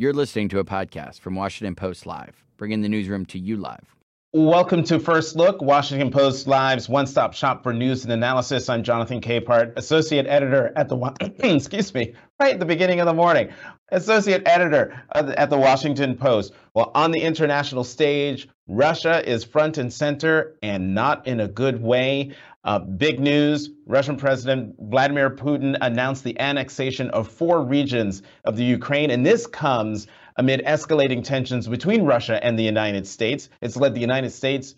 You're 0.00 0.12
listening 0.12 0.48
to 0.50 0.60
a 0.60 0.64
podcast 0.64 1.18
from 1.18 1.34
Washington 1.34 1.74
Post 1.74 2.06
Live, 2.06 2.44
bringing 2.56 2.82
the 2.82 2.88
newsroom 2.88 3.26
to 3.26 3.36
you 3.36 3.56
live. 3.56 3.97
Welcome 4.34 4.82
to 4.84 5.00
First 5.00 5.36
Look, 5.36 5.62
Washington 5.62 6.10
Post 6.10 6.46
Live's 6.46 6.86
one-stop 6.86 7.32
shop 7.32 7.62
for 7.62 7.72
news 7.72 8.04
and 8.04 8.12
analysis. 8.12 8.68
I'm 8.68 8.82
Jonathan 8.82 9.22
Capehart, 9.22 9.72
associate 9.78 10.26
editor 10.26 10.70
at 10.76 10.90
the 10.90 10.96
excuse 11.38 11.94
me, 11.94 12.12
right 12.38 12.52
at 12.52 12.60
the 12.60 12.66
beginning 12.66 13.00
of 13.00 13.06
the 13.06 13.14
morning, 13.14 13.48
associate 13.90 14.42
editor 14.44 15.02
at 15.14 15.48
the 15.48 15.56
Washington 15.56 16.14
Post. 16.14 16.52
Well, 16.74 16.90
on 16.94 17.10
the 17.10 17.22
international 17.22 17.84
stage, 17.84 18.50
Russia 18.66 19.26
is 19.26 19.44
front 19.44 19.78
and 19.78 19.90
center, 19.90 20.58
and 20.62 20.94
not 20.94 21.26
in 21.26 21.40
a 21.40 21.48
good 21.48 21.82
way. 21.82 22.34
Uh, 22.64 22.80
big 22.80 23.20
news 23.20 23.70
Russian 23.86 24.18
President 24.18 24.74
Vladimir 24.78 25.30
Putin 25.30 25.78
announced 25.80 26.22
the 26.22 26.38
annexation 26.38 27.08
of 27.10 27.28
four 27.28 27.64
regions 27.64 28.22
of 28.44 28.58
the 28.58 28.64
Ukraine, 28.64 29.10
and 29.10 29.24
this 29.24 29.46
comes 29.46 30.06
amid 30.38 30.64
escalating 30.64 31.22
tensions 31.22 31.68
between 31.68 32.04
Russia 32.04 32.42
and 32.42 32.58
the 32.58 32.62
United 32.62 33.06
States. 33.06 33.50
It's 33.60 33.76
led 33.76 33.94
the 33.94 34.00
United 34.00 34.30
States 34.30 34.74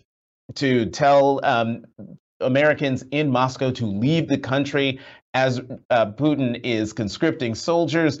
to 0.55 0.87
tell 0.87 1.39
um, 1.43 1.85
Americans 2.41 3.03
in 3.11 3.29
Moscow 3.29 3.71
to 3.71 3.85
leave 3.85 4.27
the 4.27 4.37
country 4.37 4.99
as 5.33 5.61
uh, 5.89 6.07
Putin 6.07 6.59
is 6.63 6.91
conscripting 6.93 7.55
soldiers. 7.55 8.19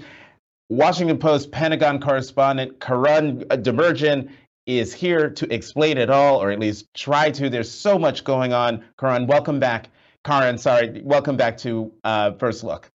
Washington 0.69 1.17
Post 1.17 1.51
Pentagon 1.51 1.99
correspondent 1.99 2.79
Karoun 2.79 3.43
Demirjian 3.45 4.29
is 4.65 4.93
here 4.93 5.29
to 5.31 5.53
explain 5.53 5.97
it 5.97 6.09
all, 6.09 6.41
or 6.41 6.51
at 6.51 6.59
least 6.59 6.93
try 6.93 7.31
to. 7.31 7.49
There's 7.49 7.69
so 7.69 7.99
much 7.99 8.23
going 8.23 8.53
on. 8.53 8.85
Karan, 8.97 9.27
welcome 9.27 9.59
back. 9.59 9.89
Karan, 10.23 10.57
sorry, 10.57 11.01
welcome 11.03 11.35
back 11.35 11.57
to 11.57 11.91
uh, 12.03 12.33
First 12.33 12.63
Look. 12.63 12.89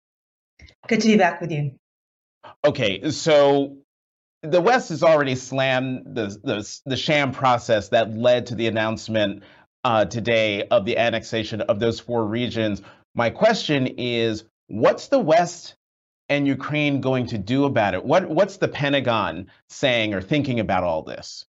Good 0.86 1.00
to 1.00 1.08
be 1.08 1.16
back 1.16 1.40
with 1.40 1.50
you. 1.50 1.72
Okay, 2.64 3.10
so 3.10 3.76
the 4.50 4.60
West 4.60 4.88
has 4.88 5.02
already 5.02 5.34
slammed 5.34 6.14
the, 6.14 6.26
the, 6.42 6.80
the 6.86 6.96
sham 6.96 7.32
process 7.32 7.88
that 7.90 8.14
led 8.14 8.46
to 8.46 8.54
the 8.54 8.66
announcement 8.66 9.42
uh, 9.84 10.04
today 10.04 10.66
of 10.68 10.84
the 10.84 10.98
annexation 10.98 11.60
of 11.62 11.78
those 11.78 12.00
four 12.00 12.24
regions. 12.26 12.82
My 13.14 13.30
question 13.30 13.86
is, 13.98 14.44
what's 14.68 15.08
the 15.08 15.18
West 15.18 15.76
and 16.28 16.46
Ukraine 16.46 17.00
going 17.00 17.26
to 17.26 17.38
do 17.38 17.64
about 17.64 17.94
it? 17.94 18.04
What 18.04 18.28
what's 18.28 18.56
the 18.56 18.68
Pentagon 18.68 19.46
saying 19.68 20.12
or 20.12 20.20
thinking 20.20 20.60
about 20.60 20.84
all 20.84 21.02
this? 21.02 21.44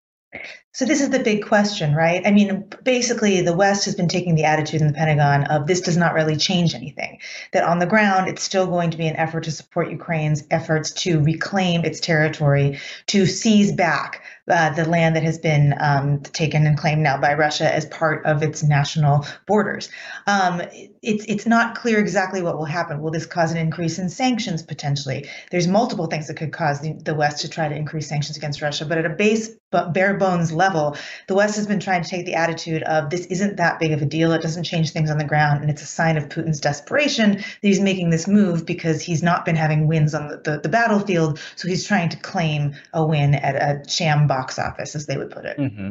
So 0.76 0.84
this 0.84 1.00
is 1.00 1.08
the 1.08 1.20
big 1.20 1.46
question, 1.46 1.94
right? 1.94 2.20
I 2.26 2.30
mean, 2.32 2.68
basically, 2.84 3.40
the 3.40 3.56
West 3.56 3.86
has 3.86 3.94
been 3.94 4.08
taking 4.08 4.34
the 4.34 4.44
attitude 4.44 4.82
in 4.82 4.88
the 4.88 4.92
Pentagon 4.92 5.44
of 5.44 5.66
this 5.66 5.80
does 5.80 5.96
not 5.96 6.12
really 6.12 6.36
change 6.36 6.74
anything. 6.74 7.18
That 7.54 7.64
on 7.64 7.78
the 7.78 7.86
ground, 7.86 8.28
it's 8.28 8.42
still 8.42 8.66
going 8.66 8.90
to 8.90 8.98
be 8.98 9.06
an 9.06 9.16
effort 9.16 9.44
to 9.44 9.50
support 9.50 9.90
Ukraine's 9.90 10.44
efforts 10.50 10.90
to 11.04 11.22
reclaim 11.22 11.86
its 11.86 11.98
territory, 11.98 12.78
to 13.06 13.24
seize 13.24 13.72
back 13.72 14.22
uh, 14.48 14.70
the 14.74 14.88
land 14.88 15.16
that 15.16 15.22
has 15.22 15.38
been 15.38 15.74
um, 15.80 16.20
taken 16.20 16.66
and 16.66 16.78
claimed 16.78 17.02
now 17.02 17.18
by 17.18 17.34
Russia 17.34 17.74
as 17.74 17.86
part 17.86 18.24
of 18.26 18.42
its 18.42 18.62
national 18.62 19.26
borders. 19.46 19.88
Um, 20.26 20.62
it's 21.02 21.24
it's 21.24 21.46
not 21.46 21.74
clear 21.74 21.98
exactly 21.98 22.42
what 22.42 22.56
will 22.56 22.64
happen. 22.66 23.00
Will 23.00 23.10
this 23.10 23.26
cause 23.26 23.50
an 23.50 23.56
increase 23.56 23.98
in 23.98 24.08
sanctions 24.08 24.62
potentially? 24.62 25.28
There's 25.50 25.66
multiple 25.66 26.06
things 26.06 26.28
that 26.28 26.36
could 26.36 26.52
cause 26.52 26.80
the, 26.80 26.92
the 26.92 27.14
West 27.14 27.40
to 27.40 27.48
try 27.48 27.68
to 27.68 27.74
increase 27.74 28.08
sanctions 28.08 28.36
against 28.36 28.62
Russia, 28.62 28.84
but 28.84 28.98
at 28.98 29.06
a 29.06 29.10
base 29.10 29.50
but 29.72 29.92
bare 29.92 30.14
bones 30.14 30.52
level, 30.52 30.65
the 30.72 31.34
West 31.34 31.56
has 31.56 31.66
been 31.66 31.80
trying 31.80 32.02
to 32.02 32.08
take 32.08 32.26
the 32.26 32.34
attitude 32.34 32.82
of 32.84 33.10
this 33.10 33.26
isn't 33.26 33.56
that 33.56 33.78
big 33.78 33.92
of 33.92 34.02
a 34.02 34.06
deal. 34.06 34.32
It 34.32 34.42
doesn't 34.42 34.64
change 34.64 34.92
things 34.92 35.10
on 35.10 35.18
the 35.18 35.24
ground, 35.24 35.62
and 35.62 35.70
it's 35.70 35.82
a 35.82 35.86
sign 35.86 36.16
of 36.16 36.28
Putin's 36.28 36.60
desperation 36.60 37.36
that 37.36 37.44
he's 37.60 37.80
making 37.80 38.10
this 38.10 38.26
move 38.26 38.66
because 38.66 39.02
he's 39.02 39.22
not 39.22 39.44
been 39.44 39.56
having 39.56 39.86
wins 39.86 40.14
on 40.14 40.28
the, 40.28 40.36
the, 40.38 40.60
the 40.60 40.68
battlefield, 40.68 41.38
so 41.56 41.68
he's 41.68 41.86
trying 41.86 42.08
to 42.08 42.16
claim 42.16 42.74
a 42.92 43.06
win 43.06 43.34
at 43.34 43.56
a 43.56 43.88
sham 43.88 44.26
box 44.26 44.58
office, 44.58 44.94
as 44.94 45.06
they 45.06 45.16
would 45.16 45.30
put 45.30 45.44
it. 45.44 45.58
Mm-hmm. 45.58 45.90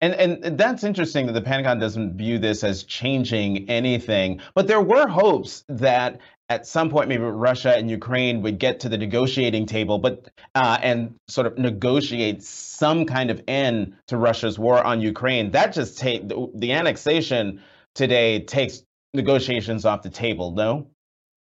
And 0.00 0.14
and 0.14 0.58
that's 0.58 0.84
interesting 0.84 1.26
that 1.26 1.32
the 1.32 1.42
Pentagon 1.42 1.78
doesn't 1.78 2.16
view 2.16 2.38
this 2.38 2.64
as 2.64 2.84
changing 2.84 3.68
anything. 3.68 4.40
But 4.54 4.68
there 4.68 4.80
were 4.80 5.08
hopes 5.08 5.64
that 5.68 6.20
at 6.52 6.66
some 6.66 6.90
point 6.90 7.08
maybe 7.08 7.22
Russia 7.22 7.74
and 7.74 7.90
Ukraine 7.90 8.42
would 8.42 8.58
get 8.58 8.80
to 8.80 8.88
the 8.90 8.98
negotiating 8.98 9.64
table, 9.66 9.98
but 9.98 10.28
uh, 10.54 10.78
and 10.82 11.14
sort 11.28 11.46
of 11.46 11.56
negotiate 11.56 12.42
some 12.42 13.06
kind 13.06 13.30
of 13.30 13.42
end 13.48 13.94
to 14.08 14.18
Russia's 14.18 14.58
war 14.58 14.82
on 14.82 15.00
Ukraine. 15.00 15.50
That 15.52 15.72
just 15.72 15.98
take 15.98 16.28
the, 16.28 16.50
the 16.54 16.72
annexation 16.72 17.62
today 17.94 18.40
takes 18.40 18.82
negotiations 19.14 19.86
off 19.86 20.02
the 20.02 20.10
table. 20.10 20.52
No. 20.52 20.88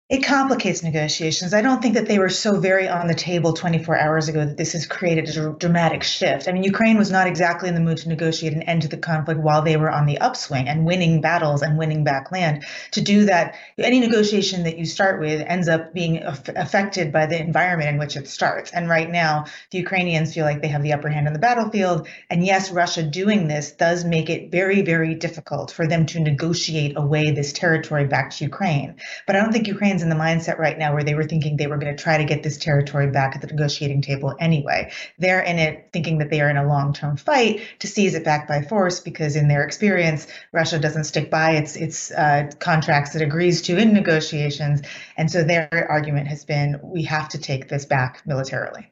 It 0.09 0.24
complicates 0.24 0.81
negotiations. 0.81 1.53
I 1.53 1.62
don't 1.62 1.84
think 1.84 1.94
that 1.94 2.08
they 2.08 2.18
were 2.18 2.30
so 2.30 2.59
very 2.59 2.90
on 2.90 3.06
the 3.06 3.14
table 3.14 3.53
24 3.53 3.96
hours 3.96 4.28
ago 4.28 4.44
that 4.44 4.58
this 4.58 4.74
has 4.74 4.88
created 4.88 5.30
a 5.38 5.53
dramatic 5.53 6.02
shift. 6.02 6.47
I 6.47 6.52
mean, 6.52 6.64
Ukraine 6.64 6.97
was 6.97 7.12
not 7.12 7.28
exactly 7.28 7.70
in 7.70 7.75
the 7.75 7.80
mood 7.80 7.97
to 8.00 8.09
negotiate 8.09 8.53
an 8.53 8.64
end 8.64 8.81
to 8.81 8.88
the 8.88 8.97
conflict 8.97 9.40
while 9.40 9.62
they 9.62 9.78
were 9.78 9.92
on 9.92 10.08
the 10.08 10.18
upswing 10.18 10.68
and 10.68 10.84
winning 10.84 11.22
battles 11.22 11.62
and 11.62 11.78
winning 11.78 12.03
back 12.03 12.31
land. 12.31 12.66
To 12.94 13.02
do 13.02 13.25
that, 13.25 13.53
any 13.78 14.00
negotiation 14.00 14.64
that 14.64 14.80
you 14.80 14.86
start 14.88 15.20
with 15.20 15.44
ends 15.46 15.70
up 15.70 15.94
being 15.94 16.24
affected 16.24 17.12
by 17.12 17.28
the 17.28 17.40
environment 17.40 17.91
in 17.91 18.00
which 18.00 18.18
it 18.18 18.28
starts. 18.28 18.72
And 18.72 18.90
right 18.90 19.12
now, 19.12 19.46
the 19.70 19.78
Ukrainians 19.78 20.34
feel 20.34 20.44
like 20.44 20.64
they 20.64 20.70
have 20.70 20.81
the 20.81 20.94
upper 20.94 21.09
hand 21.09 21.28
on 21.28 21.34
the 21.34 21.40
battlefield. 21.40 22.08
And 22.31 22.44
yes, 22.44 22.72
Russia 22.72 23.03
doing 23.03 23.47
this 23.47 23.74
does 23.74 24.06
make 24.06 24.31
it 24.31 24.50
very, 24.50 24.81
very 24.81 25.14
difficult 25.14 25.70
for 25.70 25.86
them 25.86 26.08
to 26.08 26.20
negotiate 26.20 26.97
away 26.97 27.30
this 27.30 27.53
territory 27.53 28.08
back 28.08 28.31
to 28.31 28.44
Ukraine. 28.44 28.96
But 29.28 29.36
I 29.36 29.41
don't 29.41 29.52
think 29.52 29.68
In 30.01 30.09
the 30.09 30.15
mindset 30.15 30.57
right 30.57 30.77
now 30.77 30.93
where 30.93 31.03
they 31.03 31.15
were 31.15 31.23
thinking 31.23 31.57
they 31.57 31.67
were 31.67 31.77
going 31.77 31.95
to 31.95 32.01
try 32.01 32.17
to 32.17 32.23
get 32.23 32.43
this 32.43 32.57
territory 32.57 33.09
back 33.11 33.35
at 33.35 33.41
the 33.41 33.47
negotiating 33.47 34.01
table 34.01 34.35
anyway. 34.39 34.91
They're 35.17 35.41
in 35.41 35.59
it 35.59 35.89
thinking 35.93 36.19
that 36.19 36.29
they 36.29 36.41
are 36.41 36.49
in 36.49 36.57
a 36.57 36.67
long 36.67 36.93
term 36.93 37.17
fight 37.17 37.61
to 37.79 37.87
seize 37.87 38.15
it 38.15 38.23
back 38.23 38.47
by 38.47 38.61
force 38.61 38.99
because, 38.99 39.35
in 39.35 39.47
their 39.47 39.63
experience, 39.63 40.27
Russia 40.51 40.79
doesn't 40.79 41.05
stick 41.05 41.29
by 41.29 41.51
its, 41.51 41.75
its 41.75 42.11
uh, 42.11 42.49
contracts 42.59 43.15
it 43.15 43.21
agrees 43.21 43.61
to 43.63 43.77
in 43.77 43.93
negotiations. 43.93 44.81
And 45.17 45.31
so 45.31 45.43
their 45.43 45.87
argument 45.89 46.27
has 46.27 46.45
been 46.45 46.79
we 46.83 47.03
have 47.03 47.29
to 47.29 47.37
take 47.37 47.67
this 47.67 47.85
back 47.85 48.25
militarily. 48.25 48.91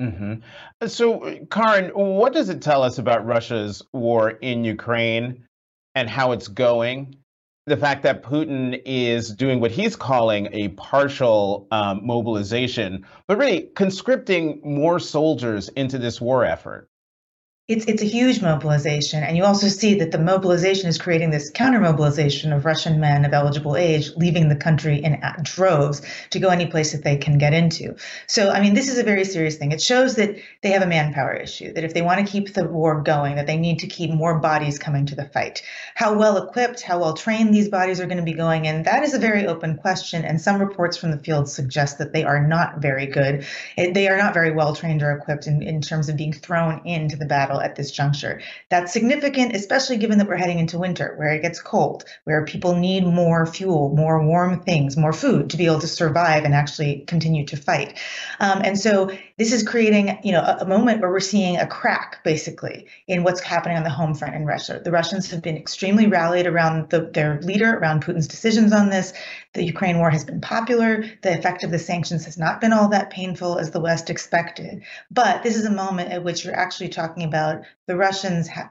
Mm-hmm. 0.00 0.86
So, 0.86 1.20
Karoun, 1.46 1.94
what 1.94 2.32
does 2.32 2.48
it 2.50 2.60
tell 2.60 2.82
us 2.82 2.98
about 2.98 3.24
Russia's 3.26 3.82
war 3.92 4.30
in 4.30 4.64
Ukraine 4.64 5.44
and 5.94 6.10
how 6.10 6.32
it's 6.32 6.48
going? 6.48 7.16
The 7.66 7.76
fact 7.76 8.04
that 8.04 8.22
Putin 8.22 8.80
is 8.84 9.30
doing 9.30 9.60
what 9.60 9.72
he's 9.72 9.96
calling 9.96 10.48
a 10.52 10.68
partial 10.68 11.66
um, 11.72 12.06
mobilization, 12.06 13.04
but 13.26 13.38
really 13.38 13.62
conscripting 13.74 14.60
more 14.64 15.00
soldiers 15.00 15.68
into 15.70 15.98
this 15.98 16.20
war 16.20 16.44
effort 16.44 16.88
it's 17.68 17.84
it's 17.86 18.00
a 18.02 18.06
huge 18.06 18.42
mobilization, 18.42 19.24
and 19.24 19.36
you 19.36 19.42
also 19.42 19.66
see 19.66 19.94
that 19.94 20.12
the 20.12 20.20
mobilization 20.20 20.88
is 20.88 20.98
creating 20.98 21.30
this 21.30 21.50
counter 21.50 21.80
mobilization 21.80 22.52
of 22.52 22.64
Russian 22.64 23.00
men 23.00 23.24
of 23.24 23.32
eligible 23.32 23.76
age 23.76 24.12
leaving 24.16 24.48
the 24.48 24.54
country 24.54 25.02
in 25.02 25.20
droves 25.42 26.00
to 26.30 26.38
go 26.38 26.48
any 26.48 26.66
place 26.66 26.92
that 26.92 27.02
they 27.02 27.16
can 27.16 27.38
get 27.38 27.52
into. 27.52 27.96
So, 28.28 28.50
I 28.50 28.60
mean, 28.60 28.74
this 28.74 28.88
is 28.88 28.98
a 28.98 29.02
very 29.02 29.24
serious 29.24 29.56
thing. 29.56 29.72
It 29.72 29.82
shows 29.82 30.14
that 30.14 30.36
they 30.62 30.70
have 30.70 30.82
a 30.82 30.86
manpower 30.86 31.34
issue. 31.34 31.72
That 31.72 31.82
if 31.82 31.92
they 31.92 32.02
want 32.02 32.24
to 32.24 32.32
keep 32.32 32.54
the 32.54 32.68
war 32.68 33.02
going, 33.02 33.34
that 33.34 33.48
they 33.48 33.56
need 33.56 33.80
to 33.80 33.88
keep 33.88 34.12
more 34.12 34.38
bodies 34.38 34.78
coming 34.78 35.04
to 35.06 35.16
the 35.16 35.24
fight. 35.24 35.60
How 35.96 36.16
well 36.16 36.36
equipped, 36.36 36.82
how 36.82 37.00
well 37.00 37.14
trained 37.14 37.52
these 37.52 37.68
bodies 37.68 37.98
are 37.98 38.06
going 38.06 38.18
to 38.18 38.22
be 38.22 38.32
going 38.32 38.66
in, 38.66 38.84
that 38.84 39.02
is 39.02 39.12
a 39.12 39.18
very 39.18 39.44
open 39.44 39.76
question. 39.76 40.24
And 40.24 40.40
some 40.40 40.60
reports 40.60 40.96
from 40.96 41.10
the 41.10 41.18
field 41.18 41.48
suggest 41.48 41.98
that 41.98 42.12
they 42.12 42.22
are 42.22 42.46
not 42.46 42.78
very 42.78 43.06
good. 43.06 43.44
They 43.76 44.06
are 44.06 44.16
not 44.16 44.34
very 44.34 44.52
well 44.52 44.72
trained 44.72 45.02
or 45.02 45.10
equipped 45.10 45.48
in, 45.48 45.62
in 45.62 45.80
terms 45.80 46.08
of 46.08 46.16
being 46.16 46.32
thrown 46.32 46.80
into 46.86 47.16
the 47.16 47.26
battle 47.26 47.55
at 47.60 47.76
this 47.76 47.90
juncture. 47.90 48.40
That's 48.70 48.92
significant, 48.92 49.54
especially 49.54 49.96
given 49.96 50.18
that 50.18 50.28
we're 50.28 50.36
heading 50.36 50.58
into 50.58 50.78
winter 50.78 51.14
where 51.16 51.32
it 51.32 51.42
gets 51.42 51.60
cold, 51.60 52.04
where 52.24 52.44
people 52.44 52.74
need 52.74 53.04
more 53.04 53.46
fuel, 53.46 53.94
more 53.94 54.24
warm 54.24 54.62
things, 54.62 54.96
more 54.96 55.12
food 55.12 55.50
to 55.50 55.56
be 55.56 55.66
able 55.66 55.80
to 55.80 55.88
survive 55.88 56.44
and 56.44 56.54
actually 56.54 57.04
continue 57.06 57.44
to 57.46 57.56
fight. 57.56 57.98
Um, 58.40 58.62
and 58.64 58.78
so 58.78 59.10
this 59.38 59.52
is 59.52 59.62
creating, 59.62 60.18
you 60.24 60.32
know, 60.32 60.40
a, 60.40 60.58
a, 60.60 60.64
moment 60.66 61.00
where 61.00 61.10
we're 61.10 61.20
seeing 61.20 61.58
a 61.58 61.66
crack, 61.66 62.24
basically, 62.24 62.86
in 63.06 63.22
what's 63.22 63.40
happening 63.40 63.76
on 63.76 63.82
the 63.82 63.90
home 63.90 64.14
front 64.14 64.34
in 64.34 64.46
Russia. 64.46 64.80
The 64.82 64.90
Russians 64.90 65.30
have 65.30 65.42
been 65.42 65.58
extremely 65.58 66.06
rallied 66.06 66.46
around 66.46 66.88
the, 66.88 67.10
their 67.12 67.40
leader, 67.42 67.76
around 67.76 68.02
Putin's 68.02 68.28
decisions 68.28 68.72
on 68.72 68.88
this. 68.88 69.12
The 69.52 69.62
Ukraine 69.64 69.98
war 69.98 70.10
has 70.10 70.24
been 70.24 70.40
popular. 70.40 71.04
The 71.22 71.36
effect 71.38 71.64
of 71.64 71.70
the 71.70 71.78
sanctions 71.78 72.24
has 72.24 72.38
not 72.38 72.62
been 72.62 72.72
all 72.72 72.88
that 72.88 73.10
painful 73.10 73.58
as 73.58 73.70
the 73.70 73.80
West 73.80 74.08
expected. 74.08 74.82
But 75.10 75.42
this 75.42 75.56
is 75.56 75.66
a 75.66 75.70
moment 75.70 76.12
at 76.12 76.24
which 76.24 76.44
you're 76.44 76.56
actually 76.56 76.88
talking 76.88 77.24
about 77.24 77.62
the 77.86 77.96
Russians 77.96 78.48
ha- 78.48 78.70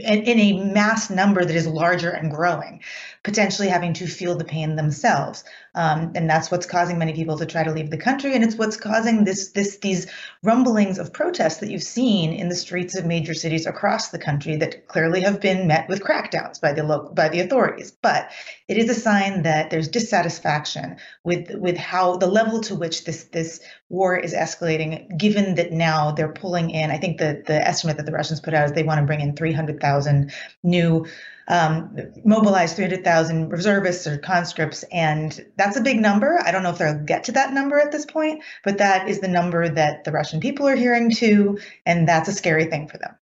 in 0.00 0.38
a 0.38 0.64
mass 0.72 1.10
number 1.10 1.44
that 1.44 1.54
is 1.54 1.66
larger 1.66 2.10
and 2.10 2.30
growing, 2.30 2.82
potentially 3.22 3.68
having 3.68 3.92
to 3.94 4.06
feel 4.06 4.34
the 4.36 4.44
pain 4.44 4.76
themselves. 4.76 5.44
Um, 5.74 6.12
and 6.16 6.28
that's 6.28 6.50
what's 6.50 6.66
causing 6.66 6.98
many 6.98 7.12
people 7.12 7.38
to 7.38 7.46
try 7.46 7.62
to 7.62 7.72
leave 7.72 7.90
the 7.90 7.96
country, 7.96 8.34
and 8.34 8.42
it's 8.42 8.56
what's 8.56 8.76
causing 8.76 9.22
this 9.22 9.50
this 9.50 9.78
these 9.78 10.08
rumblings 10.42 10.98
of 10.98 11.12
protests 11.12 11.58
that 11.58 11.70
you've 11.70 11.82
seen 11.82 12.32
in 12.32 12.48
the 12.48 12.56
streets 12.56 12.96
of 12.96 13.06
major 13.06 13.34
cities 13.34 13.66
across 13.66 14.08
the 14.08 14.18
country 14.18 14.56
that 14.56 14.88
clearly 14.88 15.20
have 15.20 15.40
been 15.40 15.68
met 15.68 15.88
with 15.88 16.02
crackdowns 16.02 16.60
by 16.60 16.72
the 16.72 16.82
local 16.82 17.14
by 17.14 17.28
the 17.28 17.40
authorities. 17.40 17.92
But 17.92 18.30
it 18.66 18.78
is 18.78 18.90
a 18.90 19.00
sign 19.00 19.42
that 19.42 19.70
there's 19.70 19.88
dissatisfaction 19.88 20.96
with 21.22 21.54
with 21.54 21.76
how 21.76 22.16
the 22.16 22.26
level 22.26 22.60
to 22.62 22.74
which 22.74 23.04
this 23.04 23.24
this 23.24 23.60
war 23.88 24.16
is 24.16 24.34
escalating, 24.34 25.16
given 25.18 25.56
that 25.56 25.72
now 25.72 26.12
they're 26.12 26.32
pulling 26.32 26.70
in. 26.70 26.90
I 26.90 26.98
think 26.98 27.18
the 27.18 27.44
the 27.46 27.66
estimate 27.66 27.96
that 27.98 28.06
the 28.06 28.12
Russians 28.12 28.29
put 28.38 28.54
out 28.54 28.66
is 28.66 28.72
they 28.72 28.84
want 28.84 29.00
to 29.00 29.06
bring 29.06 29.20
in 29.20 29.34
300,000 29.34 30.32
new 30.62 31.06
um, 31.50 31.98
mobilize 32.24 32.74
300,000 32.74 33.48
reservists 33.48 34.06
or 34.06 34.18
conscripts. 34.18 34.84
And 34.92 35.44
that's 35.56 35.76
a 35.76 35.80
big 35.80 36.00
number. 36.00 36.40
I 36.44 36.52
don't 36.52 36.62
know 36.62 36.70
if 36.70 36.78
they'll 36.78 37.02
get 37.02 37.24
to 37.24 37.32
that 37.32 37.52
number 37.52 37.80
at 37.80 37.90
this 37.90 38.06
point, 38.06 38.44
but 38.62 38.78
that 38.78 39.08
is 39.08 39.18
the 39.18 39.28
number 39.28 39.68
that 39.68 40.04
the 40.04 40.12
Russian 40.12 40.38
people 40.38 40.68
are 40.68 40.76
hearing 40.76 41.10
too. 41.10 41.58
And 41.84 42.06
that's 42.06 42.28
a 42.28 42.32
scary 42.32 42.66
thing 42.66 42.86
for 42.86 42.98
them. 42.98 43.16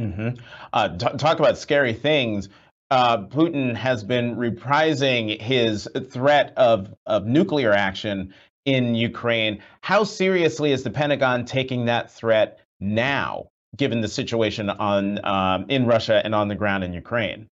Mm-hmm. 0.00 0.42
Uh, 0.72 0.88
t- 0.96 1.16
talk 1.18 1.40
about 1.40 1.58
scary 1.58 1.92
things. 1.92 2.48
Uh, 2.90 3.18
Putin 3.26 3.76
has 3.76 4.02
been 4.02 4.36
reprising 4.36 5.38
his 5.38 5.86
threat 6.10 6.54
of, 6.56 6.94
of 7.04 7.26
nuclear 7.26 7.72
action 7.72 8.32
in 8.64 8.94
Ukraine. 8.94 9.62
How 9.82 10.04
seriously 10.04 10.72
is 10.72 10.84
the 10.84 10.90
Pentagon 10.90 11.44
taking 11.44 11.84
that 11.86 12.10
threat 12.10 12.60
now, 12.80 13.50
given 13.76 14.00
the 14.00 14.08
situation 14.08 14.70
on 14.70 15.24
um, 15.24 15.66
in 15.68 15.86
Russia 15.86 16.20
and 16.24 16.34
on 16.34 16.48
the 16.48 16.54
ground 16.54 16.84
in 16.84 16.92
Ukraine? 16.92 17.48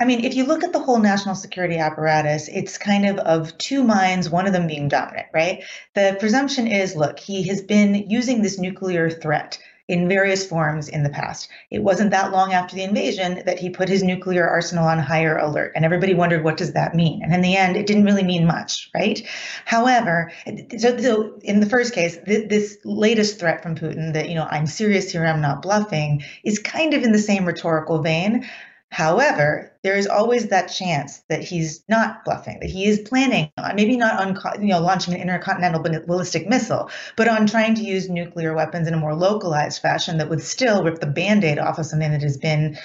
I 0.00 0.06
mean, 0.06 0.24
if 0.24 0.34
you 0.34 0.44
look 0.44 0.64
at 0.64 0.72
the 0.72 0.80
whole 0.80 0.98
national 0.98 1.36
security 1.36 1.78
apparatus, 1.78 2.48
it's 2.48 2.78
kind 2.78 3.06
of 3.06 3.18
of 3.18 3.56
two 3.58 3.84
minds, 3.84 4.28
one 4.28 4.46
of 4.46 4.52
them 4.52 4.66
being 4.66 4.88
dominant, 4.88 5.28
right? 5.32 5.62
The 5.94 6.16
presumption 6.18 6.66
is 6.66 6.96
look, 6.96 7.18
he 7.20 7.46
has 7.48 7.62
been 7.62 8.10
using 8.10 8.42
this 8.42 8.58
nuclear 8.58 9.08
threat 9.08 9.58
in 9.86 10.08
various 10.08 10.46
forms 10.46 10.88
in 10.88 11.02
the 11.02 11.10
past. 11.10 11.48
It 11.70 11.82
wasn't 11.82 12.10
that 12.12 12.32
long 12.32 12.54
after 12.54 12.74
the 12.74 12.84
invasion 12.84 13.42
that 13.44 13.58
he 13.58 13.68
put 13.68 13.88
his 13.88 14.02
nuclear 14.02 14.48
arsenal 14.48 14.86
on 14.86 14.98
higher 14.98 15.36
alert, 15.36 15.72
and 15.76 15.84
everybody 15.84 16.14
wondered 16.14 16.42
what 16.42 16.56
does 16.56 16.72
that 16.72 16.94
mean. 16.94 17.22
And 17.22 17.34
in 17.34 17.42
the 17.42 17.56
end, 17.56 17.76
it 17.76 17.86
didn't 17.86 18.06
really 18.06 18.22
mean 18.22 18.46
much, 18.46 18.90
right? 18.94 19.20
However, 19.66 20.32
so, 20.78 20.96
so 20.96 21.38
in 21.42 21.60
the 21.60 21.68
first 21.68 21.92
case, 21.94 22.16
th- 22.24 22.48
this 22.48 22.78
latest 22.84 23.38
threat 23.38 23.62
from 23.62 23.74
Putin 23.76 24.14
that 24.14 24.30
you 24.30 24.34
know 24.34 24.46
I'm 24.50 24.66
serious 24.66 25.12
here, 25.12 25.26
I'm 25.26 25.42
not 25.42 25.60
bluffing, 25.60 26.24
is 26.44 26.58
kind 26.58 26.94
of 26.94 27.02
in 27.02 27.12
the 27.12 27.18
same 27.18 27.44
rhetorical 27.44 28.00
vein. 28.00 28.46
However, 28.94 29.72
there 29.82 29.96
is 29.96 30.06
always 30.06 30.46
that 30.46 30.68
chance 30.68 31.24
that 31.28 31.42
he's 31.42 31.82
not 31.88 32.24
bluffing, 32.24 32.60
that 32.60 32.70
he 32.70 32.84
is 32.84 33.00
planning 33.00 33.50
on 33.58 33.74
maybe 33.74 33.96
not 33.96 34.20
on 34.20 34.62
you 34.62 34.68
know 34.68 34.78
launching 34.78 35.14
an 35.14 35.20
intercontinental 35.20 35.82
ballistic 36.06 36.48
missile, 36.48 36.88
but 37.16 37.26
on 37.26 37.48
trying 37.48 37.74
to 37.74 37.82
use 37.82 38.08
nuclear 38.08 38.54
weapons 38.54 38.86
in 38.86 38.94
a 38.94 38.96
more 38.96 39.16
localized 39.16 39.82
fashion 39.82 40.18
that 40.18 40.30
would 40.30 40.40
still 40.40 40.84
rip 40.84 41.00
the 41.00 41.08
band-aid 41.08 41.58
off 41.58 41.80
of 41.80 41.86
something 41.86 42.12
that 42.12 42.22
has 42.22 42.36
been 42.36 42.78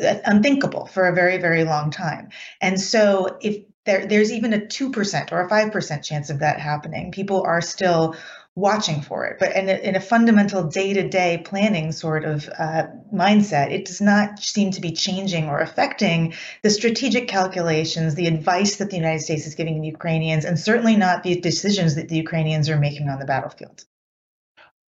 uh, 0.00 0.14
unthinkable 0.24 0.86
for 0.86 1.08
a 1.08 1.12
very 1.12 1.38
very 1.38 1.64
long 1.64 1.90
time. 1.90 2.28
And 2.60 2.80
so 2.80 3.36
if 3.40 3.64
there, 3.86 4.06
there's 4.06 4.32
even 4.32 4.52
a 4.52 4.58
2% 4.58 5.32
or 5.32 5.40
a 5.40 5.50
5% 5.50 6.04
chance 6.04 6.30
of 6.30 6.38
that 6.40 6.60
happening. 6.60 7.10
People 7.10 7.42
are 7.42 7.60
still 7.60 8.14
watching 8.56 9.02
for 9.02 9.26
it. 9.26 9.38
But 9.38 9.54
in 9.54 9.68
a, 9.68 9.74
in 9.74 9.94
a 9.94 10.00
fundamental 10.00 10.64
day 10.64 10.94
to 10.94 11.06
day 11.08 11.42
planning 11.44 11.92
sort 11.92 12.24
of 12.24 12.48
uh, 12.58 12.84
mindset, 13.14 13.70
it 13.70 13.84
does 13.84 14.00
not 14.00 14.40
seem 14.40 14.70
to 14.72 14.80
be 14.80 14.92
changing 14.92 15.48
or 15.48 15.60
affecting 15.60 16.34
the 16.62 16.70
strategic 16.70 17.28
calculations, 17.28 18.14
the 18.14 18.26
advice 18.26 18.76
that 18.76 18.90
the 18.90 18.96
United 18.96 19.20
States 19.20 19.46
is 19.46 19.54
giving 19.54 19.80
the 19.82 19.86
Ukrainians, 19.88 20.46
and 20.46 20.58
certainly 20.58 20.96
not 20.96 21.22
the 21.22 21.38
decisions 21.38 21.94
that 21.96 22.08
the 22.08 22.16
Ukrainians 22.16 22.70
are 22.70 22.78
making 22.78 23.10
on 23.10 23.18
the 23.18 23.26
battlefield. 23.26 23.84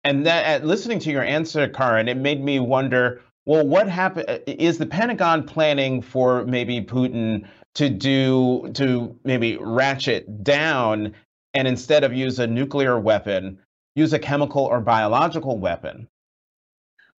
And 0.04 0.24
that, 0.26 0.62
uh, 0.62 0.64
listening 0.64 1.00
to 1.00 1.10
your 1.10 1.24
answer, 1.24 1.68
Karoun, 1.68 2.08
it 2.08 2.16
made 2.16 2.42
me 2.42 2.60
wonder. 2.60 3.20
Well, 3.46 3.66
what 3.66 3.88
happened? 3.88 4.26
Uh, 4.28 4.38
is 4.46 4.78
the 4.78 4.86
Pentagon 4.86 5.42
planning 5.42 6.02
for 6.02 6.44
maybe 6.44 6.80
Putin 6.80 7.48
to 7.74 7.90
do 7.90 8.70
to 8.74 9.18
maybe 9.24 9.56
ratchet 9.56 10.44
down 10.44 11.14
and 11.56 11.66
instead 11.66 12.04
of 12.04 12.12
use 12.12 12.38
a 12.38 12.46
nuclear 12.46 12.98
weapon, 12.98 13.58
use 13.94 14.12
a 14.12 14.18
chemical 14.18 14.64
or 14.64 14.80
biological 14.80 15.58
weapon. 15.58 16.08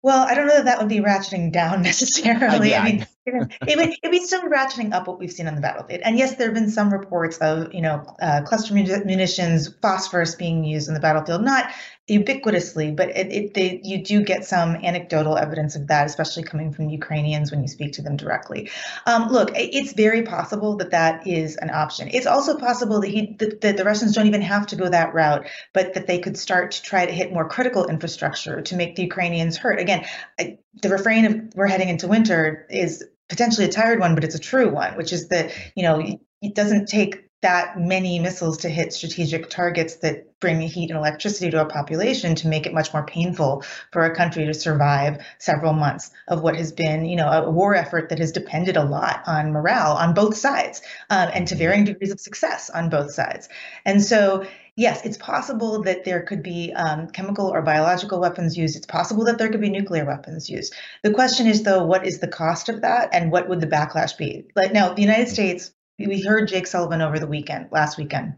Well, 0.02 0.26
I 0.26 0.34
don't 0.34 0.46
know 0.46 0.54
that 0.56 0.64
that 0.66 0.78
would 0.78 0.88
be 0.88 1.00
ratcheting 1.00 1.52
down 1.52 1.82
necessarily. 1.82 2.74
Uh, 2.74 2.78
yeah. 2.78 2.82
I 2.82 2.84
mean, 2.84 3.06
it 3.28 4.00
would 4.02 4.10
be 4.10 4.24
still 4.24 4.42
ratcheting 4.42 4.92
up 4.92 5.06
what 5.06 5.18
we've 5.18 5.32
seen 5.32 5.48
on 5.48 5.54
the 5.54 5.60
battlefield. 5.60 6.00
And 6.04 6.18
yes, 6.18 6.36
there 6.36 6.48
have 6.48 6.54
been 6.54 6.70
some 6.70 6.92
reports 6.92 7.38
of 7.38 7.72
you 7.72 7.82
know 7.82 8.04
uh, 8.20 8.42
cluster 8.42 8.74
munitions, 8.74 9.68
phosphorus 9.82 10.34
being 10.34 10.64
used 10.64 10.88
on 10.88 10.94
the 10.94 11.00
battlefield, 11.00 11.42
not 11.42 11.70
ubiquitously, 12.08 12.96
but 12.96 13.10
it, 13.10 13.30
it 13.30 13.54
they, 13.54 13.80
you 13.84 14.02
do 14.02 14.22
get 14.22 14.44
some 14.44 14.76
anecdotal 14.76 15.36
evidence 15.36 15.76
of 15.76 15.88
that, 15.88 16.06
especially 16.06 16.42
coming 16.42 16.72
from 16.72 16.88
Ukrainians 16.88 17.50
when 17.50 17.60
you 17.60 17.68
speak 17.68 17.92
to 17.94 18.02
them 18.02 18.16
directly. 18.16 18.70
Um, 19.06 19.28
look, 19.28 19.50
it's 19.54 19.92
very 19.92 20.22
possible 20.22 20.76
that 20.78 20.90
that 20.92 21.26
is 21.26 21.56
an 21.56 21.70
option. 21.70 22.08
It's 22.10 22.26
also 22.26 22.56
possible 22.56 23.00
that 23.00 23.08
he 23.08 23.36
that, 23.38 23.60
that 23.60 23.76
the 23.76 23.84
Russians 23.84 24.14
don't 24.14 24.26
even 24.26 24.42
have 24.42 24.66
to 24.68 24.76
go 24.76 24.88
that 24.88 25.12
route, 25.12 25.46
but 25.74 25.94
that 25.94 26.06
they 26.06 26.18
could 26.18 26.38
start 26.38 26.72
to 26.72 26.82
try 26.82 27.04
to 27.04 27.12
hit 27.12 27.32
more 27.32 27.48
critical 27.48 27.86
infrastructure 27.86 28.62
to 28.62 28.76
make 28.76 28.96
the 28.96 29.02
Ukrainians 29.02 29.56
hurt. 29.56 29.78
Again, 29.78 30.06
the 30.38 30.88
refrain 30.88 31.24
of 31.26 31.54
"we're 31.54 31.66
heading 31.66 31.90
into 31.90 32.08
winter" 32.08 32.66
is 32.70 33.04
potentially 33.28 33.66
a 33.66 33.70
tired 33.70 34.00
one, 34.00 34.14
but 34.14 34.24
it's 34.24 34.34
a 34.34 34.40
true 34.40 34.70
one, 34.70 34.96
which 34.96 35.12
is 35.12 35.28
that 35.28 35.52
you 35.74 35.82
know 35.82 36.18
it 36.40 36.54
doesn't 36.54 36.86
take 36.86 37.28
that 37.40 37.78
many 37.78 38.18
missiles 38.18 38.58
to 38.58 38.68
hit 38.68 38.92
strategic 38.92 39.48
targets 39.48 39.96
that 39.96 40.40
bring 40.40 40.60
heat 40.60 40.90
and 40.90 40.98
electricity 40.98 41.50
to 41.50 41.60
a 41.60 41.66
population 41.66 42.34
to 42.34 42.48
make 42.48 42.66
it 42.66 42.74
much 42.74 42.92
more 42.92 43.06
painful 43.06 43.62
for 43.92 44.04
a 44.04 44.14
country 44.14 44.44
to 44.44 44.54
survive 44.54 45.24
several 45.38 45.72
months 45.72 46.10
of 46.26 46.42
what 46.42 46.56
has 46.56 46.72
been, 46.72 47.04
you 47.04 47.16
know, 47.16 47.28
a 47.28 47.48
war 47.48 47.76
effort 47.76 48.08
that 48.08 48.18
has 48.18 48.32
depended 48.32 48.76
a 48.76 48.84
lot 48.84 49.22
on 49.26 49.52
morale 49.52 49.92
on 49.92 50.14
both 50.14 50.36
sides 50.36 50.82
um, 51.10 51.28
and 51.32 51.46
to 51.46 51.54
varying 51.54 51.84
degrees 51.84 52.10
of 52.10 52.18
success 52.18 52.70
on 52.70 52.88
both 52.88 53.12
sides. 53.12 53.48
And 53.84 54.02
so, 54.02 54.44
yes, 54.78 55.04
it's 55.04 55.18
possible 55.18 55.82
that 55.82 56.04
there 56.04 56.22
could 56.22 56.42
be 56.42 56.72
um, 56.72 57.08
chemical 57.08 57.48
or 57.48 57.60
biological 57.62 58.20
weapons 58.20 58.56
used. 58.56 58.76
It's 58.76 58.86
possible 58.86 59.24
that 59.24 59.36
there 59.36 59.50
could 59.50 59.60
be 59.60 59.70
nuclear 59.70 60.04
weapons 60.04 60.48
used. 60.48 60.72
The 61.02 61.12
question 61.12 61.48
is, 61.48 61.64
though, 61.64 61.84
what 61.84 62.06
is 62.06 62.20
the 62.20 62.28
cost 62.28 62.68
of 62.68 62.82
that 62.82 63.10
and 63.12 63.32
what 63.32 63.48
would 63.48 63.60
the 63.60 63.66
backlash 63.66 64.16
be? 64.16 64.46
Like 64.54 64.72
now, 64.72 64.94
the 64.94 65.02
United 65.02 65.28
States 65.28 65.72
we 65.98 66.22
heard 66.22 66.46
Jake 66.46 66.68
Sullivan 66.68 67.02
over 67.02 67.18
the 67.18 67.26
weekend, 67.26 67.70
last 67.72 67.98
weekend, 67.98 68.36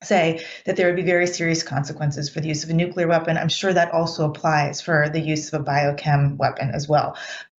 say 0.00 0.46
that 0.64 0.76
there 0.76 0.86
would 0.86 0.94
be 0.94 1.02
very 1.02 1.26
serious 1.26 1.64
consequences 1.64 2.30
for 2.30 2.40
the 2.40 2.46
use 2.46 2.62
of 2.62 2.70
a 2.70 2.74
nuclear 2.74 3.08
weapon. 3.08 3.36
I'm 3.36 3.48
sure 3.48 3.72
that 3.72 3.90
also 3.90 4.30
applies 4.30 4.80
for 4.80 5.08
the 5.08 5.20
use 5.20 5.52
of 5.52 5.60
a 5.60 5.64
biochem 5.64 6.36
weapon 6.36 6.70
as 6.72 6.88
well. 6.88 7.16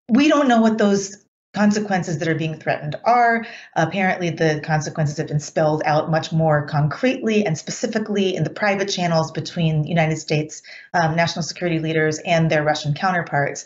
We 0.07 0.29
don't 0.29 0.47
know 0.47 0.61
what 0.61 0.77
those 0.77 1.25
consequences 1.53 2.19
that 2.19 2.27
are 2.27 2.35
being 2.35 2.57
threatened 2.57 2.95
are. 3.03 3.45
Apparently, 3.75 4.29
the 4.29 4.61
consequences 4.63 5.17
have 5.17 5.27
been 5.27 5.39
spelled 5.39 5.83
out 5.85 6.09
much 6.09 6.31
more 6.31 6.65
concretely 6.65 7.45
and 7.45 7.57
specifically 7.57 8.35
in 8.35 8.43
the 8.43 8.49
private 8.49 8.87
channels 8.87 9.31
between 9.31 9.83
United 9.83 10.17
States 10.17 10.61
um, 10.93 11.15
national 11.15 11.43
security 11.43 11.79
leaders 11.79 12.19
and 12.19 12.49
their 12.49 12.63
Russian 12.63 12.93
counterparts. 12.93 13.65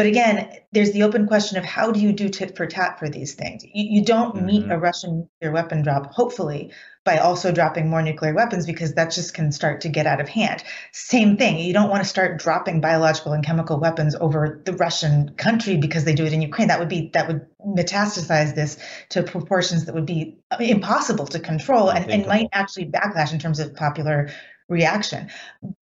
But 0.00 0.06
again, 0.06 0.48
there's 0.72 0.92
the 0.92 1.02
open 1.02 1.26
question 1.26 1.58
of 1.58 1.64
how 1.66 1.92
do 1.92 2.00
you 2.00 2.10
do 2.10 2.30
tit 2.30 2.56
for 2.56 2.64
tat 2.66 2.98
for 2.98 3.10
these 3.10 3.34
things? 3.34 3.62
You, 3.64 4.00
you 4.00 4.02
don't 4.02 4.34
mm-hmm. 4.34 4.46
meet 4.46 4.70
a 4.70 4.78
Russian 4.78 5.28
nuclear 5.42 5.52
weapon 5.52 5.82
drop, 5.82 6.10
hopefully, 6.10 6.72
by 7.04 7.18
also 7.18 7.52
dropping 7.52 7.90
more 7.90 8.00
nuclear 8.00 8.32
weapons 8.32 8.64
because 8.64 8.94
that 8.94 9.10
just 9.10 9.34
can 9.34 9.52
start 9.52 9.82
to 9.82 9.90
get 9.90 10.06
out 10.06 10.18
of 10.18 10.26
hand. 10.26 10.64
Same 10.92 11.36
thing, 11.36 11.58
you 11.58 11.74
don't 11.74 11.90
want 11.90 12.02
to 12.02 12.08
start 12.08 12.38
dropping 12.38 12.80
biological 12.80 13.34
and 13.34 13.44
chemical 13.44 13.78
weapons 13.78 14.14
over 14.22 14.62
the 14.64 14.72
Russian 14.72 15.34
country 15.34 15.76
because 15.76 16.04
they 16.04 16.14
do 16.14 16.24
it 16.24 16.32
in 16.32 16.40
Ukraine. 16.40 16.68
That 16.68 16.78
would 16.78 16.88
be 16.88 17.10
that 17.12 17.28
would 17.28 17.44
metastasize 17.60 18.54
this 18.54 18.78
to 19.10 19.22
proportions 19.22 19.84
that 19.84 19.94
would 19.94 20.06
be 20.06 20.38
impossible 20.58 21.26
to 21.26 21.38
control 21.38 21.90
and, 21.90 22.10
and 22.10 22.24
might 22.24 22.48
actually 22.54 22.86
backlash 22.86 23.34
in 23.34 23.38
terms 23.38 23.60
of 23.60 23.74
popular 23.74 24.30
reaction. 24.70 25.28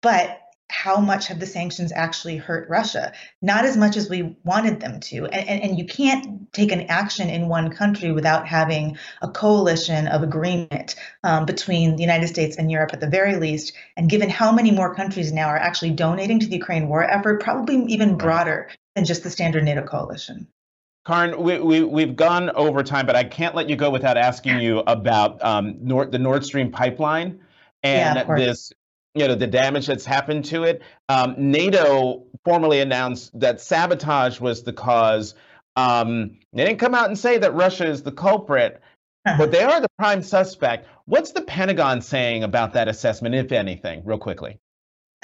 But 0.01 0.39
how 0.69 0.99
much 0.99 1.27
have 1.27 1.39
the 1.39 1.45
sanctions 1.45 1.91
actually 1.93 2.37
hurt 2.37 2.69
Russia? 2.69 3.13
Not 3.41 3.65
as 3.65 3.77
much 3.77 3.95
as 3.95 4.09
we 4.09 4.35
wanted 4.43 4.79
them 4.79 4.99
to. 4.99 5.25
And, 5.25 5.47
and, 5.47 5.63
and, 5.63 5.77
you 5.77 5.85
can't 5.85 6.51
take 6.53 6.71
an 6.71 6.81
action 6.81 7.29
in 7.29 7.47
one 7.47 7.69
country 7.69 8.11
without 8.11 8.47
having 8.47 8.97
a 9.21 9.29
coalition 9.29 10.07
of 10.07 10.23
agreement 10.23 10.95
um, 11.23 11.45
between 11.45 11.95
the 11.95 12.01
United 12.01 12.27
States 12.27 12.57
and 12.57 12.69
Europe 12.69 12.91
at 12.93 12.99
the 12.99 13.09
very 13.09 13.37
least. 13.37 13.73
And 13.95 14.09
given 14.09 14.29
how 14.29 14.51
many 14.51 14.71
more 14.71 14.93
countries 14.93 15.31
now 15.31 15.47
are 15.47 15.57
actually 15.57 15.91
donating 15.91 16.39
to 16.39 16.47
the 16.47 16.55
Ukraine 16.55 16.89
war 16.89 17.03
effort, 17.03 17.41
probably 17.41 17.83
even 17.85 18.17
broader 18.17 18.69
than 18.95 19.05
just 19.05 19.23
the 19.23 19.29
standard 19.29 19.63
NATO 19.63 19.83
coalition. 19.83 20.47
Karoun, 21.07 21.37
we, 21.37 21.59
we, 21.59 21.83
we've 21.83 22.15
gone 22.17 22.49
over 22.49 22.83
time, 22.83 23.05
but 23.05 23.15
I 23.15 23.23
can't 23.23 23.55
let 23.55 23.69
you 23.69 23.77
go 23.77 23.89
without 23.89 24.17
asking 24.17 24.59
you 24.59 24.79
about 24.79 25.41
um, 25.41 25.77
Nord, 25.79 26.11
the 26.11 26.19
Nord 26.19 26.43
Stream 26.43 26.71
pipeline 26.71 27.39
and 27.83 28.17
yeah, 28.17 28.35
this 28.35 28.73
you 29.19 29.27
know 29.27 29.35
the 29.35 29.47
damage 29.47 29.87
that's 29.87 30.05
happened 30.05 30.45
to 30.45 30.63
it. 30.63 30.81
Um, 31.09 31.35
NATO 31.37 32.25
formally 32.45 32.79
announced 32.79 33.37
that 33.39 33.61
sabotage 33.61 34.39
was 34.39 34.63
the 34.63 34.73
cause. 34.73 35.35
Um, 35.75 36.39
they 36.53 36.65
didn't 36.65 36.79
come 36.79 36.95
out 36.95 37.07
and 37.07 37.17
say 37.17 37.37
that 37.37 37.53
Russia 37.53 37.87
is 37.87 38.03
the 38.03 38.11
culprit, 38.11 38.81
but 39.23 39.51
they 39.51 39.63
are 39.63 39.79
the 39.81 39.89
prime 39.97 40.23
suspect. 40.23 40.87
What's 41.05 41.31
the 41.31 41.41
Pentagon 41.41 42.01
saying 42.01 42.43
about 42.43 42.73
that 42.73 42.87
assessment, 42.87 43.35
if 43.35 43.51
anything, 43.51 44.01
real 44.05 44.17
quickly? 44.17 44.59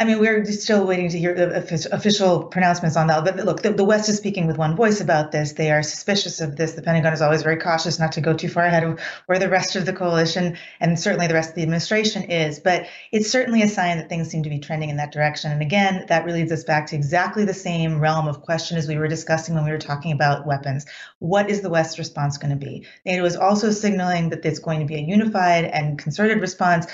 I 0.04 0.06
mean, 0.06 0.20
we're 0.20 0.44
still 0.44 0.86
waiting 0.86 1.08
to 1.12 1.18
hear 1.18 1.34
the 1.34 1.56
official 1.94 2.44
pronouncements 2.44 2.98
on 2.98 3.08
that. 3.08 3.24
But 3.24 3.38
look, 3.38 3.62
the, 3.62 3.72
the, 3.72 3.86
West 3.86 4.10
is 4.10 4.18
speaking 4.18 4.48
with 4.48 4.58
one 4.58 4.76
voice 4.76 5.00
about 5.00 5.32
this. 5.32 5.54
They 5.54 5.72
are 5.72 5.82
suspicious 5.82 6.42
of 6.42 6.58
this. 6.58 6.74
The 6.74 6.82
Pentagon 6.82 7.14
is 7.14 7.22
always 7.22 7.42
very 7.42 7.56
cautious 7.56 8.00
not 8.00 8.12
to 8.12 8.22
go 8.22 8.34
too 8.34 8.50
far 8.50 8.66
ahead 8.66 8.84
of 8.84 9.00
where 9.28 9.40
the 9.40 9.48
rest 9.48 9.78
of 9.78 9.86
the 9.86 9.94
coalition 9.94 10.58
and 10.82 11.00
certainly 11.00 11.28
the 11.28 11.36
rest 11.36 11.52
of 11.52 11.56
the 11.56 11.62
administration 11.62 12.24
is. 12.24 12.60
But 12.60 12.88
it's 13.14 13.30
certainly 13.30 13.62
a 13.62 13.70
sign 13.70 13.98
that 13.98 14.10
things 14.10 14.28
seem 14.28 14.44
to 14.44 14.50
be 14.50 14.60
trending 14.60 14.90
in 14.90 14.98
that 14.98 15.14
direction. 15.14 15.54
And 15.54 15.62
again, 15.62 16.04
that 16.10 16.28
leads 16.28 16.52
us 16.52 16.66
back 16.66 16.88
to 16.88 16.98
exactly 16.98 17.46
the 17.46 17.54
same 17.54 18.02
realm 18.02 18.28
of 18.28 18.42
question 18.42 18.78
as 18.78 18.90
we 18.90 18.98
were 18.98 19.08
discussing 19.08 19.56
when 19.56 19.64
we 19.64 19.72
were 19.72 19.78
talking 19.78 20.12
about 20.12 20.46
weapons. 20.46 20.86
What 21.20 21.50
is 21.50 21.62
the 21.62 21.70
West's 21.70 21.98
response 21.98 22.38
going 22.38 22.52
to 22.52 22.66
be? 22.66 22.86
NATO 23.06 23.24
is 23.24 23.38
also 23.38 23.72
signaling 23.72 24.32
that 24.32 24.44
it's 24.44 24.60
going 24.60 24.82
to 24.82 24.86
be 24.86 24.96
a 24.96 25.02
unified 25.02 25.64
and 25.64 25.98
concerted 25.98 26.42
response. 26.42 26.88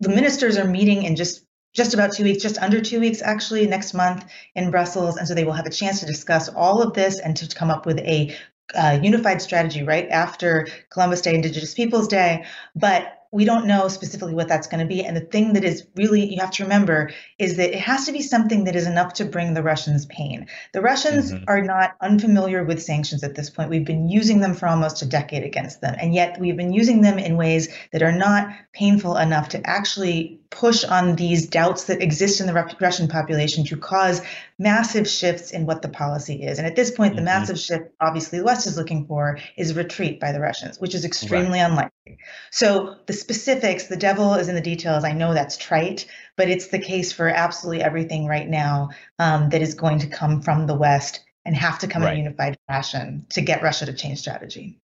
The 0.00 0.08
ministers 0.08 0.58
are 0.58 0.66
meeting 0.66 1.04
in 1.04 1.14
just 1.14 1.45
just 1.76 1.94
about 1.94 2.12
two 2.12 2.24
weeks, 2.24 2.42
just 2.42 2.58
under 2.58 2.80
two 2.80 2.98
weeks 2.98 3.20
actually, 3.22 3.66
next 3.66 3.92
month 3.92 4.24
in 4.54 4.70
Brussels. 4.70 5.16
And 5.18 5.28
so 5.28 5.34
they 5.34 5.44
will 5.44 5.52
have 5.52 5.66
a 5.66 5.70
chance 5.70 6.00
to 6.00 6.06
discuss 6.06 6.48
all 6.48 6.82
of 6.82 6.94
this 6.94 7.20
and 7.20 7.36
to 7.36 7.54
come 7.54 7.70
up 7.70 7.84
with 7.84 7.98
a 7.98 8.34
uh, 8.74 8.98
unified 9.00 9.40
strategy 9.40 9.82
right 9.82 10.08
after 10.08 10.66
Columbus 10.90 11.20
Day, 11.20 11.34
Indigenous 11.34 11.74
Peoples 11.74 12.08
Day. 12.08 12.44
But 12.74 13.12
we 13.30 13.44
don't 13.44 13.66
know 13.66 13.88
specifically 13.88 14.34
what 14.34 14.48
that's 14.48 14.66
going 14.66 14.80
to 14.80 14.86
be. 14.86 15.04
And 15.04 15.16
the 15.16 15.20
thing 15.20 15.52
that 15.52 15.64
is 15.64 15.86
really, 15.96 16.24
you 16.24 16.40
have 16.40 16.50
to 16.52 16.62
remember, 16.62 17.10
is 17.38 17.56
that 17.56 17.74
it 17.74 17.80
has 17.80 18.06
to 18.06 18.12
be 18.12 18.22
something 18.22 18.64
that 18.64 18.76
is 18.76 18.86
enough 18.86 19.12
to 19.14 19.24
bring 19.24 19.52
the 19.52 19.62
Russians 19.62 20.06
pain. 20.06 20.46
The 20.72 20.80
Russians 20.80 21.32
mm-hmm. 21.32 21.44
are 21.48 21.60
not 21.60 21.94
unfamiliar 22.00 22.64
with 22.64 22.82
sanctions 22.82 23.22
at 23.22 23.34
this 23.34 23.50
point. 23.50 23.68
We've 23.68 23.84
been 23.84 24.08
using 24.08 24.40
them 24.40 24.54
for 24.54 24.66
almost 24.66 25.02
a 25.02 25.06
decade 25.06 25.44
against 25.44 25.82
them. 25.82 25.94
And 25.98 26.14
yet 26.14 26.40
we've 26.40 26.56
been 26.56 26.72
using 26.72 27.02
them 27.02 27.18
in 27.18 27.36
ways 27.36 27.68
that 27.92 28.02
are 28.02 28.16
not 28.16 28.48
painful 28.72 29.16
enough 29.16 29.50
to 29.50 29.66
actually 29.68 30.40
push 30.48 30.84
on 30.84 31.16
these 31.16 31.46
doubts 31.46 31.84
that 31.84 32.00
exist 32.00 32.40
in 32.40 32.46
the 32.46 32.76
Russian 32.80 33.08
population 33.08 33.64
to 33.64 33.76
cause 33.76 34.22
massive 34.58 35.06
shifts 35.06 35.50
in 35.50 35.66
what 35.66 35.82
the 35.82 35.88
policy 35.88 36.42
is. 36.42 36.58
And 36.58 36.66
at 36.66 36.76
this 36.76 36.90
point, 36.90 37.12
mm-hmm. 37.12 37.16
the 37.18 37.24
massive 37.24 37.58
shift, 37.58 37.90
obviously, 38.00 38.38
the 38.38 38.44
West 38.44 38.66
is 38.66 38.76
looking 38.76 39.06
for 39.06 39.38
is 39.56 39.74
retreat 39.74 40.20
by 40.20 40.32
the 40.32 40.40
Russians, 40.40 40.80
which 40.80 40.94
is 40.94 41.04
extremely 41.04 41.58
right. 41.58 41.70
unlikely. 41.70 42.18
So 42.50 42.96
the 43.06 43.12
specifics, 43.12 43.88
the 43.88 43.96
devil 43.96 44.34
is 44.34 44.48
in 44.48 44.54
the 44.54 44.60
details. 44.60 45.04
I 45.04 45.12
know 45.12 45.34
that's 45.34 45.56
trite, 45.56 46.06
but 46.36 46.48
it's 46.48 46.68
the 46.68 46.78
case 46.78 47.12
for 47.12 47.28
absolutely 47.28 47.82
everything 47.82 48.26
right 48.26 48.48
now 48.48 48.90
um, 49.18 49.48
that 49.50 49.62
is 49.62 49.74
going 49.74 49.98
to 50.00 50.06
come 50.06 50.42
from 50.42 50.66
the 50.66 50.74
West 50.74 51.24
and 51.44 51.56
have 51.56 51.78
to 51.78 51.86
come 51.86 52.02
right. 52.02 52.12
in 52.12 52.20
a 52.20 52.22
unified 52.24 52.56
fashion 52.68 53.26
to 53.30 53.40
get 53.40 53.62
Russia 53.62 53.86
to 53.86 53.92
change 53.92 54.18
strategy. 54.18 54.78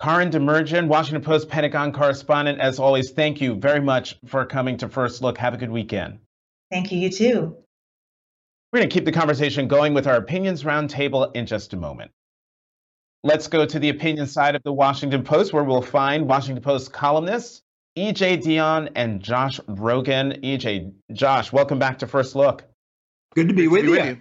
Karoun 0.00 0.30
Demirjian, 0.30 0.88
Washington 0.88 1.22
Post 1.22 1.48
Pentagon 1.48 1.92
correspondent, 1.92 2.60
as 2.60 2.78
always, 2.78 3.10
thank 3.10 3.40
you 3.40 3.54
very 3.54 3.80
much 3.80 4.16
for 4.26 4.44
coming 4.44 4.76
to 4.78 4.88
First 4.88 5.22
Look. 5.22 5.38
Have 5.38 5.54
a 5.54 5.56
good 5.56 5.70
weekend. 5.70 6.18
Thank 6.70 6.92
you. 6.92 6.98
You 6.98 7.10
too. 7.10 7.56
We're 8.72 8.80
going 8.80 8.90
to 8.90 8.94
keep 8.94 9.06
the 9.06 9.12
conversation 9.12 9.68
going 9.68 9.94
with 9.94 10.06
our 10.06 10.16
opinions 10.16 10.64
roundtable 10.64 11.34
in 11.34 11.46
just 11.46 11.72
a 11.72 11.76
moment. 11.76 12.10
Let's 13.24 13.48
go 13.48 13.64
to 13.64 13.78
the 13.78 13.88
opinion 13.88 14.26
side 14.26 14.54
of 14.54 14.62
the 14.62 14.72
Washington 14.72 15.24
Post, 15.24 15.52
where 15.52 15.64
we'll 15.64 15.80
find 15.82 16.28
Washington 16.28 16.62
Post 16.62 16.92
columnists 16.92 17.62
EJ 17.96 18.42
Dionne 18.42 18.90
and 18.94 19.22
Josh 19.22 19.58
Rogin. 19.60 20.42
EJ, 20.44 20.92
Josh, 21.12 21.52
welcome 21.52 21.78
back 21.78 21.98
to 21.98 22.06
First 22.06 22.36
Look. 22.36 22.64
Good 23.34 23.48
to 23.48 23.54
be, 23.54 23.68
with, 23.68 23.82
to 23.82 23.86
be 23.86 23.92
you. 23.92 23.98
with, 23.98 24.06
you. 24.06 24.20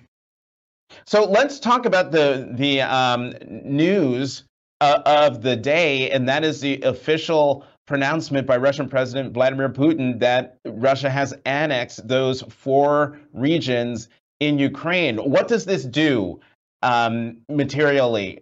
So 1.05 1.25
let's 1.25 1.59
talk 1.59 1.85
about 1.85 2.11
the 2.11 2.49
the 2.53 2.81
um, 2.81 3.33
news 3.49 4.43
uh, 4.81 5.01
of 5.05 5.41
the 5.41 5.55
day, 5.55 6.11
and 6.11 6.29
that 6.29 6.43
is 6.43 6.61
the 6.61 6.81
official 6.81 7.65
pronouncement 7.85 8.47
by 8.47 8.57
Russian 8.57 8.87
President 8.87 9.33
Vladimir 9.33 9.69
Putin 9.69 10.19
that 10.19 10.57
Russia 10.65 11.09
has 11.09 11.33
annexed 11.45 12.07
those 12.07 12.41
four 12.43 13.19
regions 13.33 14.09
in 14.39 14.57
Ukraine. 14.57 15.17
What 15.17 15.47
does 15.47 15.65
this 15.65 15.83
do 15.83 16.39
um, 16.81 17.37
materially 17.49 18.41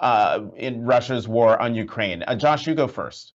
uh, 0.00 0.40
in 0.56 0.84
Russia's 0.84 1.26
war 1.26 1.60
on 1.60 1.74
Ukraine? 1.74 2.22
Uh, 2.26 2.34
Josh, 2.34 2.66
you 2.66 2.74
go 2.74 2.86
first. 2.86 3.32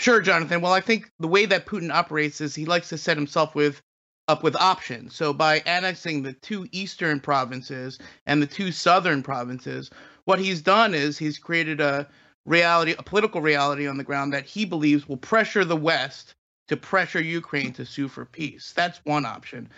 Sure, 0.00 0.22
Jonathan. 0.22 0.62
Well, 0.62 0.72
I 0.72 0.80
think 0.80 1.10
the 1.18 1.28
way 1.28 1.44
that 1.44 1.66
Putin 1.66 1.92
operates 1.92 2.40
is 2.40 2.54
he 2.54 2.64
likes 2.64 2.88
to 2.88 2.96
set 2.96 3.18
himself 3.18 3.54
with 3.54 3.82
up 4.28 4.42
with 4.42 4.56
options. 4.56 5.14
So 5.14 5.34
by 5.34 5.60
annexing 5.66 6.22
the 6.22 6.32
two 6.32 6.66
eastern 6.72 7.20
provinces 7.20 7.98
and 8.24 8.40
the 8.40 8.46
two 8.46 8.72
southern 8.72 9.22
provinces, 9.22 9.90
what 10.24 10.38
he's 10.38 10.62
done 10.62 10.94
is 10.94 11.18
he's 11.18 11.38
created 11.38 11.82
a 11.82 12.08
reality, 12.46 12.94
a 12.98 13.02
political 13.02 13.42
reality 13.42 13.86
on 13.86 13.98
the 13.98 14.04
ground 14.04 14.32
that 14.32 14.46
he 14.46 14.64
believes 14.64 15.06
will 15.06 15.18
pressure 15.18 15.66
the 15.66 15.76
West 15.76 16.34
to 16.68 16.78
pressure 16.78 17.20
Ukraine 17.20 17.74
to 17.74 17.84
sue 17.84 18.08
for 18.08 18.24
peace. 18.24 18.72
That's 18.74 19.02
one 19.04 19.26
option. 19.26 19.68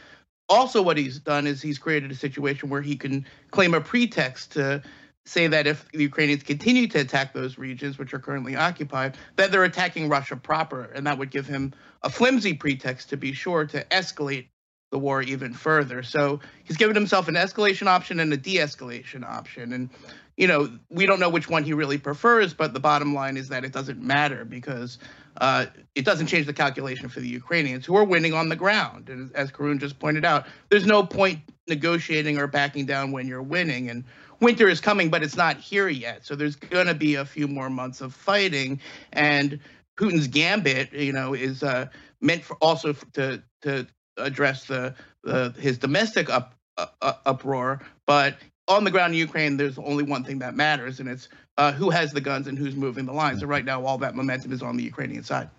Also, 0.49 0.83
what 0.83 0.99
he's 0.99 1.19
done 1.19 1.49
is 1.49 1.61
he's 1.61 1.79
created 1.79 2.13
a 2.13 2.15
situation 2.15 2.69
where 2.69 2.83
he 2.83 2.95
can 2.95 3.27
claim 3.51 3.75
a 3.75 3.81
pretext 3.81 4.53
to 4.53 4.85
say 5.25 5.47
that 5.47 5.67
if 5.67 5.91
the 5.93 6.03
Ukrainians 6.03 6.43
continue 6.43 6.87
to 6.89 7.01
attack 7.01 7.33
those 7.33 7.59
regions, 7.59 7.99
which 7.99 8.13
are 8.13 8.19
currently 8.19 8.57
occupied, 8.57 9.17
that 9.37 9.53
they're 9.53 9.65
attacking 9.65 10.09
Russia 10.09 10.37
proper. 10.37 10.85
And 10.95 11.07
that 11.07 11.19
would 11.19 11.31
give 11.31 11.47
him 11.47 11.73
a 12.03 12.11
flimsy 12.11 12.55
pretext 12.55 13.11
to 13.11 13.17
be 13.17 13.33
sure 13.33 13.65
to 13.67 13.85
escalate 13.85 14.49
the 14.91 14.99
war 14.99 15.23
even 15.23 15.55
further. 15.55 16.03
So 16.03 16.41
he's 16.65 16.77
given 16.77 16.95
himself 16.95 17.29
an 17.29 17.35
escalation 17.35 17.87
option 17.87 18.21
and 18.21 18.33
a 18.33 18.37
de 18.37 18.57
escalation 18.57 19.25
option. 19.25 19.73
And 19.73 19.91
you 20.37 20.47
know, 20.47 20.71
we 20.89 21.07
don't 21.07 21.21
know 21.21 21.29
which 21.29 21.49
one 21.49 21.63
he 21.63 21.73
really 21.73 21.99
prefers, 21.99 22.55
but 22.55 22.73
the 22.73 22.81
bottom 22.81 23.15
line 23.15 23.37
is 23.37 23.49
that 23.51 23.65
it 23.65 23.73
doesn't 23.73 24.01
matter 24.01 24.45
because 24.45 24.99
uh, 25.39 25.67
it 25.95 26.05
doesn't 26.05 26.27
change 26.27 26.47
the 26.47 26.53
calculation 26.53 27.09
for 27.09 27.21
the 27.21 27.29
Ukrainians 27.29 27.85
who 27.85 27.97
are 27.97 28.05
winning 28.05 28.33
on 28.33 28.49
the 28.49 28.57
ground. 28.57 29.09
And 29.09 29.35
as 29.35 29.51
Karoun 29.51 29.79
just 29.79 29.99
pointed 29.99 30.25
out, 30.25 30.47
there's 30.71 30.87
no 30.87 31.05
point 31.05 31.41
negotiating 31.69 32.39
or 32.39 32.47
backing 32.47 32.87
down 32.87 33.13
when 33.13 33.27
you're 33.27 33.43
winning. 33.43 33.91
And 33.91 34.05
winter 34.41 34.69
is 34.69 34.81
coming, 34.81 35.11
but 35.11 35.23
it's 35.23 35.37
not 35.37 35.57
here 35.57 35.89
yet. 35.89 36.25
So 36.25 36.35
there's 36.35 36.57
going 36.57 36.87
to 36.87 36.95
be 36.95 37.15
a 37.17 37.25
few 37.25 37.49
more 37.49 37.71
months 37.71 38.01
of 38.01 38.15
fighting. 38.15 38.81
And 39.13 39.61
Putin's 39.99 40.27
gambit, 40.27 40.93
you 40.93 41.13
know, 41.13 41.35
is 41.35 41.63
uh, 41.63 41.87
meant 42.21 42.43
for 42.43 42.57
also 42.57 42.95
to 43.15 43.43
to 43.63 43.87
address 44.17 44.65
the, 44.65 44.95
the 45.23 45.55
his 45.59 45.79
domestic 45.79 46.29
up, 46.29 46.55
uh, 46.77 47.13
uproar, 47.25 47.81
but 48.07 48.37
on 48.69 48.85
the 48.85 48.91
ground 48.91 49.13
in 49.13 49.19
Ukraine, 49.19 49.57
there's 49.57 49.79
only 49.79 50.05
one 50.05 50.25
thing 50.25 50.39
that 50.39 50.55
matters, 50.55 51.01
and 51.01 51.09
it's 51.09 51.29
uh, 51.59 51.73
who 51.73 51.91
has 51.91 52.13
the 52.13 52.21
guns 52.21 52.47
and 52.47 52.59
who's 52.59 52.77
moving 52.77 53.07
the 53.07 53.13
lines. 53.13 53.41
So 53.41 53.47
right 53.47 53.65
now, 53.65 53.85
all 53.85 53.99
that 53.99 54.15
momentum 54.15 54.53
is 54.53 54.63
on 54.63 54.77
the 54.77 54.85
Ukrainian 54.85 55.23
side. 55.23 55.51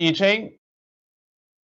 EJ? 0.00 0.58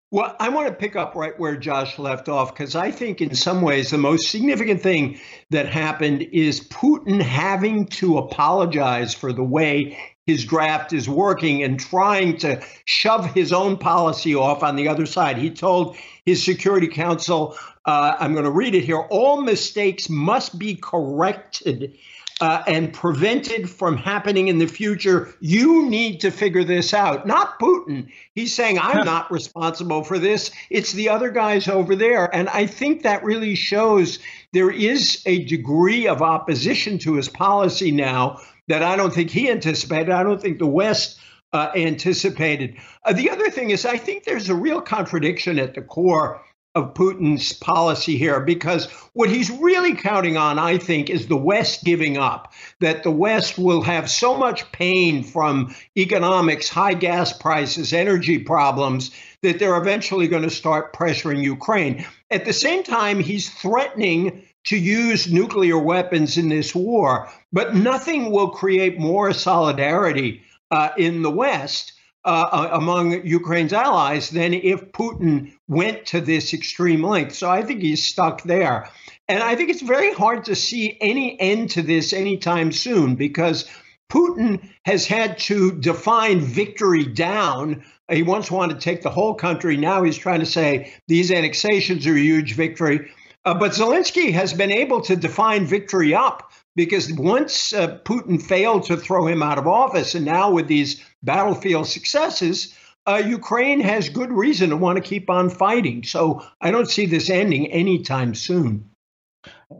Well, 0.09 0.37
I 0.39 0.47
want 0.49 0.69
to 0.69 0.73
pick 0.73 0.95
up 0.95 1.15
right 1.15 1.37
where 1.37 1.57
Josh 1.57 1.99
left 1.99 2.29
off 2.29 2.53
because 2.53 2.77
I 2.77 2.91
think, 2.91 3.19
in 3.19 3.35
some 3.35 3.61
ways, 3.61 3.89
the 3.89 3.97
most 3.97 4.31
significant 4.31 4.81
thing 4.81 5.19
that 5.49 5.67
happened 5.67 6.21
is 6.31 6.61
Putin 6.61 7.21
having 7.21 7.87
to 7.87 8.17
apologize 8.17 9.13
for 9.13 9.33
the 9.33 9.43
way 9.43 9.97
his 10.25 10.45
draft 10.45 10.93
is 10.93 11.09
working 11.09 11.61
and 11.61 11.77
trying 11.77 12.37
to 12.37 12.61
shove 12.85 13.33
his 13.33 13.51
own 13.51 13.75
policy 13.75 14.33
off 14.33 14.63
on 14.63 14.77
the 14.77 14.87
other 14.87 15.05
side. 15.05 15.37
He 15.37 15.49
told 15.49 15.97
his 16.25 16.41
Security 16.41 16.87
Council, 16.87 17.57
uh, 17.85 18.15
I'm 18.17 18.31
going 18.31 18.45
to 18.45 18.51
read 18.51 18.75
it 18.75 18.85
here 18.85 18.99
all 19.09 19.41
mistakes 19.41 20.09
must 20.09 20.57
be 20.57 20.75
corrected. 20.75 21.97
Uh, 22.39 22.61
and 22.67 22.93
prevented 22.93 23.67
from 23.67 23.97
happening 23.97 24.47
in 24.47 24.59
the 24.59 24.67
future. 24.67 25.33
You 25.39 25.89
need 25.89 26.21
to 26.21 26.29
figure 26.29 26.63
this 26.63 26.93
out. 26.93 27.25
Not 27.25 27.57
Putin. 27.59 28.11
He's 28.35 28.53
saying, 28.53 28.77
I'm 28.77 29.03
not 29.05 29.31
responsible 29.31 30.03
for 30.03 30.19
this. 30.19 30.51
It's 30.69 30.91
the 30.91 31.09
other 31.09 31.31
guys 31.31 31.67
over 31.67 31.95
there. 31.95 32.29
And 32.35 32.47
I 32.49 32.67
think 32.67 33.01
that 33.01 33.23
really 33.23 33.55
shows 33.55 34.19
there 34.53 34.69
is 34.69 35.23
a 35.25 35.45
degree 35.45 36.07
of 36.07 36.21
opposition 36.21 36.99
to 36.99 37.15
his 37.15 37.27
policy 37.27 37.91
now 37.91 38.39
that 38.67 38.83
I 38.83 38.95
don't 38.95 39.13
think 39.13 39.31
he 39.31 39.49
anticipated. 39.49 40.11
I 40.11 40.21
don't 40.21 40.39
think 40.39 40.59
the 40.59 40.67
West 40.67 41.19
uh, 41.53 41.71
anticipated. 41.75 42.77
Uh, 43.03 43.13
the 43.13 43.29
other 43.29 43.49
thing 43.49 43.71
is, 43.71 43.85
I 43.85 43.97
think 43.97 44.25
there's 44.25 44.49
a 44.49 44.55
real 44.55 44.81
contradiction 44.81 45.57
at 45.57 45.73
the 45.73 45.81
core 45.81 46.43
of 46.77 46.93
Putin's 46.93 47.53
policy 47.53 48.17
here 48.17 48.39
because 48.39 48.85
what 49.13 49.29
he's 49.29 49.49
really 49.49 49.95
counting 49.95 50.37
on, 50.37 50.59
I 50.59 50.77
think, 50.77 51.09
is 51.09 51.25
the 51.25 51.35
West 51.35 51.83
giving 51.83 52.17
up, 52.17 52.53
that 52.79 53.01
the 53.01 53.11
West 53.11 53.57
will 53.57 53.81
have 53.81 54.09
so 54.09 54.37
much 54.37 54.71
pain 54.71 55.23
from 55.23 55.75
economics, 55.97 56.69
high 56.69 56.93
gas 56.93 57.33
prices, 57.33 57.93
energy 57.93 58.37
problems, 58.37 59.09
that 59.41 59.57
they're 59.57 59.77
eventually 59.77 60.27
going 60.27 60.43
to 60.43 60.51
start 60.51 60.93
pressuring 60.93 61.43
Ukraine. 61.43 62.05
At 62.29 62.45
the 62.45 62.53
same 62.53 62.83
time, 62.83 63.19
he's 63.19 63.49
threatening 63.49 64.45
to 64.65 64.77
use 64.77 65.31
nuclear 65.31 65.79
weapons 65.79 66.37
in 66.37 66.49
this 66.49 66.75
war, 66.75 67.27
but 67.51 67.75
nothing 67.75 68.31
will 68.31 68.49
create 68.49 68.99
more 68.99 69.33
solidarity 69.33 70.43
uh, 70.69 70.89
in 70.97 71.23
the 71.23 71.31
West 71.31 71.93
uh, 72.25 72.69
among 72.73 73.25
Ukraine's 73.25 73.73
allies 73.73 74.29
than 74.29 74.53
if 74.53 74.91
Putin 74.91 75.53
went 75.67 76.05
to 76.07 76.21
this 76.21 76.53
extreme 76.53 77.03
length. 77.03 77.35
So 77.35 77.49
I 77.49 77.61
think 77.61 77.81
he's 77.81 78.03
stuck 78.03 78.43
there. 78.43 78.89
And 79.27 79.43
I 79.43 79.55
think 79.55 79.69
it's 79.69 79.81
very 79.81 80.13
hard 80.13 80.45
to 80.45 80.55
see 80.55 80.97
any 81.01 81.39
end 81.39 81.69
to 81.71 81.81
this 81.81 82.13
anytime 82.13 82.71
soon 82.71 83.15
because 83.15 83.69
Putin 84.09 84.69
has 84.85 85.05
had 85.05 85.37
to 85.39 85.73
define 85.73 86.39
victory 86.39 87.05
down. 87.05 87.83
He 88.09 88.23
once 88.23 88.49
wanted 88.49 88.75
to 88.75 88.79
take 88.79 89.01
the 89.01 89.09
whole 89.09 89.33
country. 89.33 89.75
Now 89.75 90.03
he's 90.03 90.17
trying 90.17 90.39
to 90.39 90.45
say 90.45 90.93
these 91.07 91.31
annexations 91.31 92.07
are 92.07 92.15
a 92.15 92.19
huge 92.19 92.55
victory. 92.55 93.11
Uh, 93.43 93.53
but 93.53 93.71
Zelensky 93.71 94.31
has 94.31 94.53
been 94.53 94.71
able 94.71 95.01
to 95.01 95.15
define 95.15 95.65
victory 95.65 96.13
up 96.13 96.51
because 96.75 97.11
once 97.13 97.73
uh, 97.73 97.97
Putin 98.05 98.41
failed 98.41 98.83
to 98.83 98.95
throw 98.95 99.27
him 99.27 99.41
out 99.41 99.57
of 99.57 99.67
office, 99.67 100.15
and 100.15 100.25
now 100.25 100.51
with 100.51 100.67
these 100.67 101.03
battlefield 101.23 101.87
successes, 101.87 102.73
uh, 103.07 103.23
Ukraine 103.25 103.79
has 103.79 104.09
good 104.09 104.31
reason 104.31 104.69
to 104.69 104.77
want 104.77 104.97
to 104.97 105.01
keep 105.01 105.29
on 105.29 105.49
fighting. 105.49 106.03
So 106.03 106.45
I 106.61 106.71
don't 106.71 106.89
see 106.89 107.05
this 107.05 107.29
ending 107.29 107.71
anytime 107.71 108.35
soon. 108.35 108.89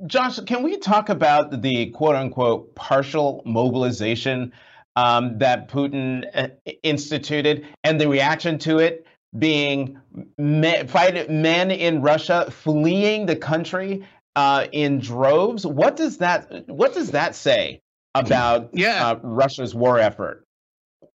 Josh, 0.05 0.39
can 0.41 0.63
we 0.63 0.77
talk 0.77 1.09
about 1.09 1.61
the 1.61 1.87
quote 1.91 2.15
unquote 2.15 2.75
partial 2.75 3.41
mobilization 3.45 4.53
um, 4.95 5.37
that 5.39 5.69
Putin 5.69 6.25
uh, 6.33 6.47
instituted 6.83 7.65
and 7.83 7.99
the 7.99 8.07
reaction 8.07 8.57
to 8.59 8.79
it 8.79 9.05
being 9.37 9.99
men, 10.37 10.87
fight, 10.87 11.29
men 11.29 11.69
in 11.69 12.01
Russia 12.01 12.49
fleeing 12.49 13.25
the 13.25 13.35
country 13.35 14.05
uh, 14.35 14.67
in 14.71 14.99
droves. 14.99 15.65
What 15.65 15.95
does 15.95 16.17
that 16.17 16.67
What 16.67 16.93
does 16.93 17.11
that 17.11 17.35
say 17.35 17.81
about 18.15 18.69
yeah. 18.73 19.09
uh, 19.09 19.19
Russia's 19.21 19.75
war 19.75 19.99
effort? 19.99 20.46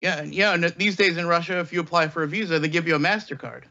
Yeah, 0.01 0.23
yeah. 0.23 0.53
And 0.53 0.63
these 0.77 0.95
days 0.95 1.17
in 1.17 1.27
Russia, 1.27 1.59
if 1.59 1.73
you 1.73 1.79
apply 1.79 2.07
for 2.07 2.23
a 2.23 2.27
visa, 2.27 2.59
they 2.59 2.69
give 2.69 2.87
you 2.87 2.95
a 2.95 2.99
Mastercard. 2.99 3.63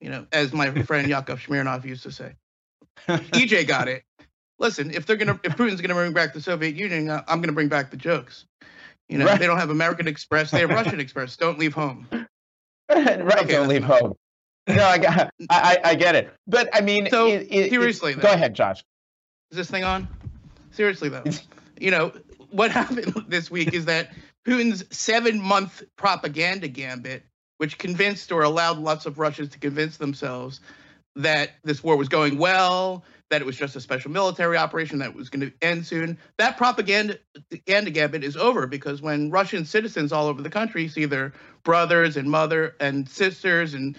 You 0.00 0.10
know, 0.10 0.26
as 0.32 0.52
my 0.52 0.70
friend 0.82 1.08
Yakov 1.08 1.40
Smirnoff 1.40 1.84
used 1.84 2.02
to 2.04 2.12
say. 2.12 2.34
EJ 3.08 3.66
got 3.66 3.88
it. 3.88 4.02
Listen, 4.58 4.90
if 4.90 5.06
they're 5.06 5.16
gonna, 5.16 5.40
if 5.42 5.56
Putin's 5.56 5.80
gonna 5.80 5.94
bring 5.94 6.12
back 6.12 6.34
the 6.34 6.40
Soviet 6.40 6.74
Union, 6.76 7.08
uh, 7.08 7.22
I'm 7.28 7.40
gonna 7.40 7.52
bring 7.52 7.68
back 7.68 7.90
the 7.90 7.96
jokes. 7.96 8.44
You 9.08 9.18
know, 9.18 9.26
right. 9.26 9.38
they 9.38 9.46
don't 9.46 9.58
have 9.58 9.70
American 9.70 10.06
Express; 10.06 10.50
they 10.50 10.60
have 10.60 10.70
Russian 10.70 11.00
Express. 11.00 11.36
Don't 11.36 11.58
leave 11.58 11.74
home. 11.74 12.06
right, 12.10 13.20
okay, 13.20 13.52
don't 13.52 13.68
leave 13.68 13.84
home 13.84 14.14
no, 14.74 14.84
I 14.84 14.98
got, 14.98 15.32
I, 15.48 15.78
I 15.84 15.94
get 15.94 16.14
it. 16.14 16.32
But 16.46 16.68
I 16.72 16.80
mean, 16.80 17.08
so 17.10 17.26
it, 17.26 17.48
it, 17.50 17.70
seriously, 17.70 18.12
it, 18.12 18.20
go 18.20 18.32
ahead, 18.32 18.54
Josh. 18.54 18.82
Is 19.50 19.56
this 19.56 19.70
thing 19.70 19.84
on? 19.84 20.08
Seriously 20.70 21.08
though, 21.08 21.24
you 21.80 21.90
know 21.90 22.12
what 22.50 22.70
happened 22.70 23.24
this 23.28 23.50
week 23.50 23.74
is 23.74 23.84
that 23.86 24.12
Putin's 24.46 24.84
seven-month 24.96 25.82
propaganda 25.96 26.68
gambit, 26.68 27.24
which 27.58 27.78
convinced 27.78 28.32
or 28.32 28.42
allowed 28.42 28.78
lots 28.78 29.06
of 29.06 29.18
Russians 29.18 29.50
to 29.50 29.58
convince 29.58 29.96
themselves 29.96 30.60
that 31.16 31.50
this 31.64 31.82
war 31.82 31.96
was 31.96 32.08
going 32.08 32.38
well, 32.38 33.04
that 33.30 33.40
it 33.40 33.44
was 33.44 33.56
just 33.56 33.76
a 33.76 33.80
special 33.80 34.10
military 34.10 34.56
operation 34.56 34.98
that 34.98 35.14
was 35.14 35.28
going 35.28 35.40
to 35.40 35.52
end 35.62 35.86
soon. 35.86 36.18
That 36.38 36.56
propaganda, 36.56 37.18
propaganda 37.50 37.90
gambit 37.90 38.24
is 38.24 38.36
over 38.36 38.66
because 38.66 39.02
when 39.02 39.30
Russian 39.30 39.64
citizens 39.64 40.12
all 40.12 40.26
over 40.26 40.42
the 40.42 40.50
country 40.50 40.88
see 40.88 41.04
their 41.04 41.32
brothers 41.62 42.16
and 42.16 42.30
mother 42.30 42.76
and 42.80 43.08
sisters 43.08 43.74
and 43.74 43.96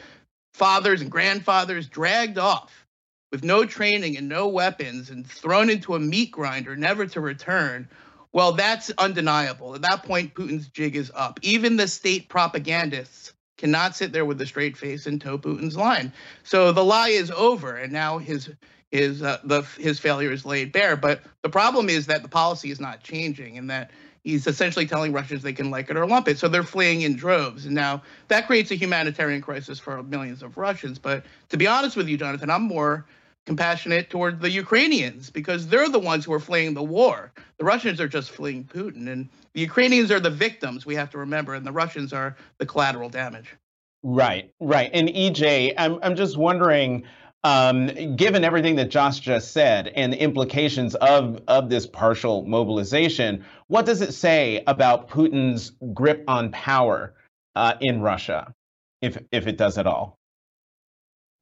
fathers 0.53 1.01
and 1.01 1.11
grandfathers 1.11 1.87
dragged 1.87 2.37
off 2.37 2.85
with 3.31 3.43
no 3.43 3.65
training 3.65 4.17
and 4.17 4.27
no 4.27 4.47
weapons 4.47 5.09
and 5.09 5.25
thrown 5.25 5.69
into 5.69 5.95
a 5.95 5.99
meat 5.99 6.31
grinder, 6.31 6.75
never 6.75 7.05
to 7.05 7.21
return. 7.21 7.87
Well, 8.33 8.53
that's 8.53 8.91
undeniable. 8.97 9.75
At 9.75 9.81
that 9.81 10.03
point, 10.03 10.33
Putin's 10.33 10.67
jig 10.69 10.95
is 10.95 11.11
up. 11.13 11.39
Even 11.41 11.75
the 11.75 11.87
state 11.87 12.29
propagandists 12.29 13.33
cannot 13.57 13.95
sit 13.95 14.11
there 14.11 14.25
with 14.25 14.41
a 14.41 14.45
straight 14.45 14.77
face 14.77 15.05
and 15.05 15.19
toe 15.21 15.37
Putin's 15.37 15.75
line. 15.75 16.13
So 16.43 16.71
the 16.71 16.83
lie 16.83 17.09
is 17.09 17.29
over, 17.31 17.75
and 17.75 17.91
now 17.91 18.17
his 18.17 18.49
his 18.89 19.21
uh, 19.21 19.39
the 19.43 19.61
his 19.77 19.99
failure 19.99 20.31
is 20.31 20.45
laid 20.45 20.71
bare. 20.71 20.95
But 20.95 21.21
the 21.41 21.49
problem 21.49 21.89
is 21.89 22.07
that 22.07 22.23
the 22.23 22.29
policy 22.29 22.71
is 22.71 22.79
not 22.79 23.03
changing, 23.03 23.57
and 23.57 23.69
that 23.69 23.91
he's 24.23 24.47
essentially 24.47 24.85
telling 24.85 25.13
Russians 25.13 25.43
they 25.43 25.53
can 25.53 25.69
like 25.69 25.89
it 25.89 25.97
or 25.97 26.05
lump 26.07 26.27
it. 26.27 26.39
So 26.39 26.47
they're 26.47 26.63
fleeing 26.63 27.01
in 27.01 27.15
droves. 27.15 27.65
And 27.65 27.75
now 27.75 28.01
that 28.29 28.47
creates 28.47 28.71
a 28.71 28.75
humanitarian 28.75 29.41
crisis 29.41 29.79
for 29.79 30.01
millions 30.03 30.41
of 30.41 30.57
Russians. 30.57 30.99
But 30.99 31.25
to 31.49 31.57
be 31.57 31.67
honest 31.67 31.97
with 31.97 32.07
you, 32.07 32.17
Jonathan, 32.17 32.49
I'm 32.49 32.63
more 32.63 33.05
compassionate 33.45 34.09
toward 34.09 34.39
the 34.39 34.51
Ukrainians 34.51 35.29
because 35.29 35.67
they're 35.67 35.89
the 35.89 35.99
ones 35.99 36.25
who 36.25 36.33
are 36.33 36.39
fleeing 36.39 36.73
the 36.73 36.83
war. 36.83 37.31
The 37.57 37.65
Russians 37.65 37.99
are 37.99 38.07
just 38.07 38.31
fleeing 38.31 38.63
Putin. 38.63 39.11
And 39.11 39.29
the 39.53 39.61
Ukrainians 39.61 40.11
are 40.11 40.19
the 40.19 40.29
victims, 40.29 40.85
we 40.85 40.95
have 40.95 41.09
to 41.11 41.17
remember, 41.17 41.55
and 41.55 41.65
the 41.65 41.71
Russians 41.71 42.13
are 42.13 42.35
the 42.59 42.65
collateral 42.65 43.09
damage. 43.09 43.55
Right, 44.03 44.51
right. 44.59 44.89
And 44.93 45.09
EJ, 45.09 45.73
I'm, 45.77 45.99
I'm 46.01 46.15
just 46.15 46.37
wondering 46.37 47.03
um, 47.43 48.15
given 48.15 48.43
everything 48.43 48.75
that 48.75 48.89
Josh 48.89 49.19
just 49.19 49.51
said 49.51 49.87
and 49.87 50.13
the 50.13 50.21
implications 50.21 50.95
of, 50.95 51.41
of 51.47 51.69
this 51.69 51.87
partial 51.87 52.45
mobilization, 52.45 53.43
what 53.67 53.85
does 53.85 54.01
it 54.01 54.13
say 54.13 54.63
about 54.67 55.09
Putin's 55.09 55.71
grip 55.93 56.23
on 56.27 56.51
power 56.51 57.15
uh, 57.55 57.73
in 57.81 58.01
Russia, 58.01 58.53
if, 59.01 59.17
if 59.31 59.47
it 59.47 59.57
does 59.57 59.77
at 59.77 59.87
all? 59.87 60.19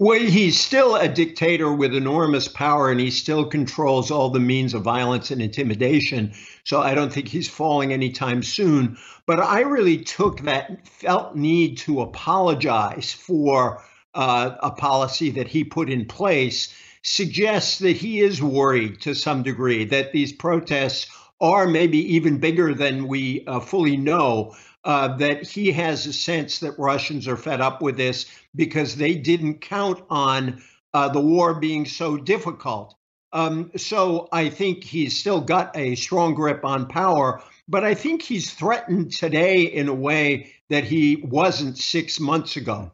Well, 0.02 0.18
he's 0.18 0.58
still 0.58 0.96
a 0.96 1.10
dictator 1.10 1.74
with 1.74 1.94
enormous 1.94 2.48
power, 2.48 2.90
and 2.90 3.02
he 3.02 3.12
still 3.12 3.46
controls 3.46 4.10
all 4.10 4.30
the 4.30 4.40
means 4.40 4.74
of 4.74 4.82
violence 4.82 5.30
and 5.30 5.42
intimidation. 5.42 6.32
So 6.64 6.80
I 6.80 6.96
don't 6.96 7.12
think 7.12 7.28
he's 7.28 7.50
falling 7.50 7.92
anytime 7.92 8.42
soon. 8.42 8.98
But 9.26 9.42
I 9.42 9.60
really 9.60 9.98
took 9.98 10.40
that 10.44 10.88
felt 10.88 11.36
need 11.36 11.80
to 11.80 12.00
apologize 12.00 13.12
for 13.12 13.84
uh, 14.16 14.52
a 14.64 14.72
policy 14.72 15.32
that 15.32 15.50
he 15.50 15.66
put 15.66 15.90
in 15.90 16.06
place 16.06 16.74
suggests 17.04 17.80
that 17.80 17.98
he 17.98 18.22
is 18.22 18.42
worried 18.42 19.02
to 19.02 19.14
some 19.14 19.44
degree 19.44 19.84
that 19.84 20.14
these 20.14 20.32
protests 20.32 21.08
are 21.42 21.68
maybe 21.68 22.16
even 22.16 22.38
bigger 22.38 22.74
than 22.74 23.06
we 23.10 23.44
uh, 23.48 23.60
fully 23.60 23.98
know. 23.98 24.56
Uh, 24.86 25.18
that 25.18 25.44
he 25.44 25.74
has 25.74 26.06
a 26.06 26.14
sense 26.14 26.60
that 26.60 26.80
Russians 26.80 27.28
are 27.28 27.36
fed 27.36 27.60
up 27.60 27.82
with 27.82 27.98
this 27.98 28.28
because 28.56 28.96
they 28.96 29.14
didn't 29.14 29.60
count 29.60 30.02
on 30.10 30.62
uh, 30.94 31.10
the 31.10 31.20
war 31.20 31.54
being 31.60 31.86
so 31.86 32.16
difficult. 32.16 32.96
Um, 33.34 33.72
so 33.76 34.30
I 34.32 34.50
think 34.50 34.84
he's 34.84 35.20
still 35.20 35.42
got 35.42 35.76
a 35.76 35.96
strong 35.96 36.34
grip 36.34 36.64
on 36.64 36.88
power, 36.88 37.44
but 37.68 37.84
I 37.84 37.94
think 37.94 38.22
he's 38.22 38.54
threatened 38.54 39.12
today 39.12 39.64
in 39.64 39.90
a 39.90 39.94
way 39.94 40.54
that 40.70 40.86
he 40.86 41.18
wasn't 41.18 41.78
six 41.78 42.20
months 42.20 42.56
ago. 42.56 42.92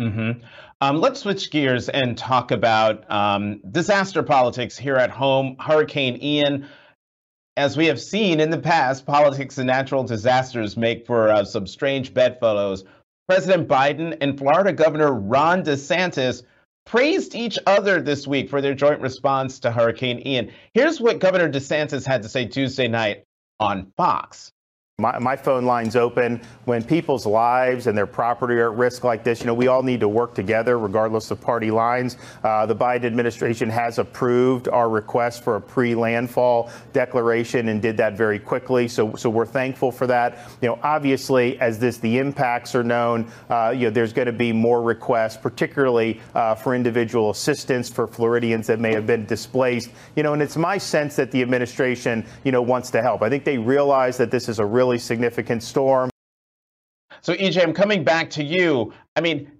Mm-hmm. 0.00 0.44
Um, 0.80 1.00
let's 1.00 1.20
switch 1.20 1.50
gears 1.50 1.88
and 1.88 2.18
talk 2.18 2.50
about 2.50 3.10
um, 3.10 3.60
disaster 3.70 4.22
politics 4.22 4.76
here 4.76 4.96
at 4.96 5.10
home. 5.10 5.56
Hurricane 5.58 6.22
Ian. 6.22 6.68
As 7.56 7.74
we 7.74 7.86
have 7.86 8.00
seen 8.00 8.38
in 8.38 8.50
the 8.50 8.58
past, 8.58 9.06
politics 9.06 9.56
and 9.56 9.66
natural 9.66 10.04
disasters 10.04 10.76
make 10.76 11.06
for 11.06 11.30
uh, 11.30 11.44
some 11.44 11.66
strange 11.66 12.12
bedfellows. 12.12 12.84
President 13.28 13.66
Biden 13.66 14.16
and 14.20 14.36
Florida 14.38 14.72
Governor 14.72 15.12
Ron 15.12 15.62
DeSantis 15.62 16.42
praised 16.84 17.34
each 17.34 17.58
other 17.66 18.02
this 18.02 18.26
week 18.26 18.50
for 18.50 18.60
their 18.60 18.74
joint 18.74 19.00
response 19.00 19.58
to 19.60 19.70
Hurricane 19.70 20.24
Ian. 20.26 20.52
Here's 20.74 21.00
what 21.00 21.18
Governor 21.18 21.50
DeSantis 21.50 22.06
had 22.06 22.22
to 22.22 22.28
say 22.28 22.44
Tuesday 22.44 22.88
night 22.88 23.24
on 23.58 23.90
Fox. 23.96 24.52
My, 24.98 25.18
my, 25.18 25.36
phone 25.36 25.66
line's 25.66 25.94
open. 25.94 26.40
When 26.64 26.82
people's 26.82 27.26
lives 27.26 27.86
and 27.86 27.98
their 27.98 28.06
property 28.06 28.54
are 28.54 28.72
at 28.72 28.78
risk 28.78 29.04
like 29.04 29.22
this, 29.24 29.40
you 29.40 29.46
know, 29.46 29.52
we 29.52 29.66
all 29.66 29.82
need 29.82 30.00
to 30.00 30.08
work 30.08 30.34
together 30.34 30.78
regardless 30.78 31.30
of 31.30 31.38
party 31.38 31.70
lines. 31.70 32.16
Uh, 32.42 32.64
the 32.64 32.74
Biden 32.74 33.04
administration 33.04 33.68
has 33.68 33.98
approved 33.98 34.68
our 34.68 34.88
request 34.88 35.44
for 35.44 35.56
a 35.56 35.60
pre-landfall 35.60 36.70
declaration 36.94 37.68
and 37.68 37.82
did 37.82 37.98
that 37.98 38.16
very 38.16 38.38
quickly. 38.38 38.88
So, 38.88 39.14
so 39.16 39.28
we're 39.28 39.44
thankful 39.44 39.92
for 39.92 40.06
that. 40.06 40.38
You 40.62 40.68
know, 40.68 40.78
obviously, 40.82 41.60
as 41.60 41.78
this 41.78 41.98
the 41.98 42.16
impacts 42.16 42.74
are 42.74 42.82
known, 42.82 43.30
uh, 43.50 43.74
you 43.76 43.88
know, 43.88 43.90
there's 43.90 44.14
going 44.14 44.24
to 44.24 44.32
be 44.32 44.50
more 44.50 44.80
requests, 44.80 45.36
particularly 45.36 46.22
uh, 46.34 46.54
for 46.54 46.74
individual 46.74 47.28
assistance 47.28 47.90
for 47.90 48.06
Floridians 48.06 48.66
that 48.68 48.80
may 48.80 48.94
have 48.94 49.06
been 49.06 49.26
displaced. 49.26 49.90
You 50.14 50.22
know, 50.22 50.32
and 50.32 50.40
it's 50.40 50.56
my 50.56 50.78
sense 50.78 51.16
that 51.16 51.30
the 51.32 51.42
administration, 51.42 52.24
you 52.44 52.50
know, 52.50 52.62
wants 52.62 52.90
to 52.92 53.02
help. 53.02 53.20
I 53.20 53.28
think 53.28 53.44
they 53.44 53.58
realize 53.58 54.16
that 54.16 54.30
this 54.30 54.48
is 54.48 54.58
a 54.58 54.64
real 54.64 54.85
really 54.86 54.98
significant 54.98 55.62
storm. 55.62 56.10
So, 57.22 57.34
EJ, 57.34 57.62
I'm 57.62 57.72
coming 57.72 58.04
back 58.04 58.30
to 58.30 58.44
you. 58.44 58.92
I 59.16 59.20
mean, 59.20 59.50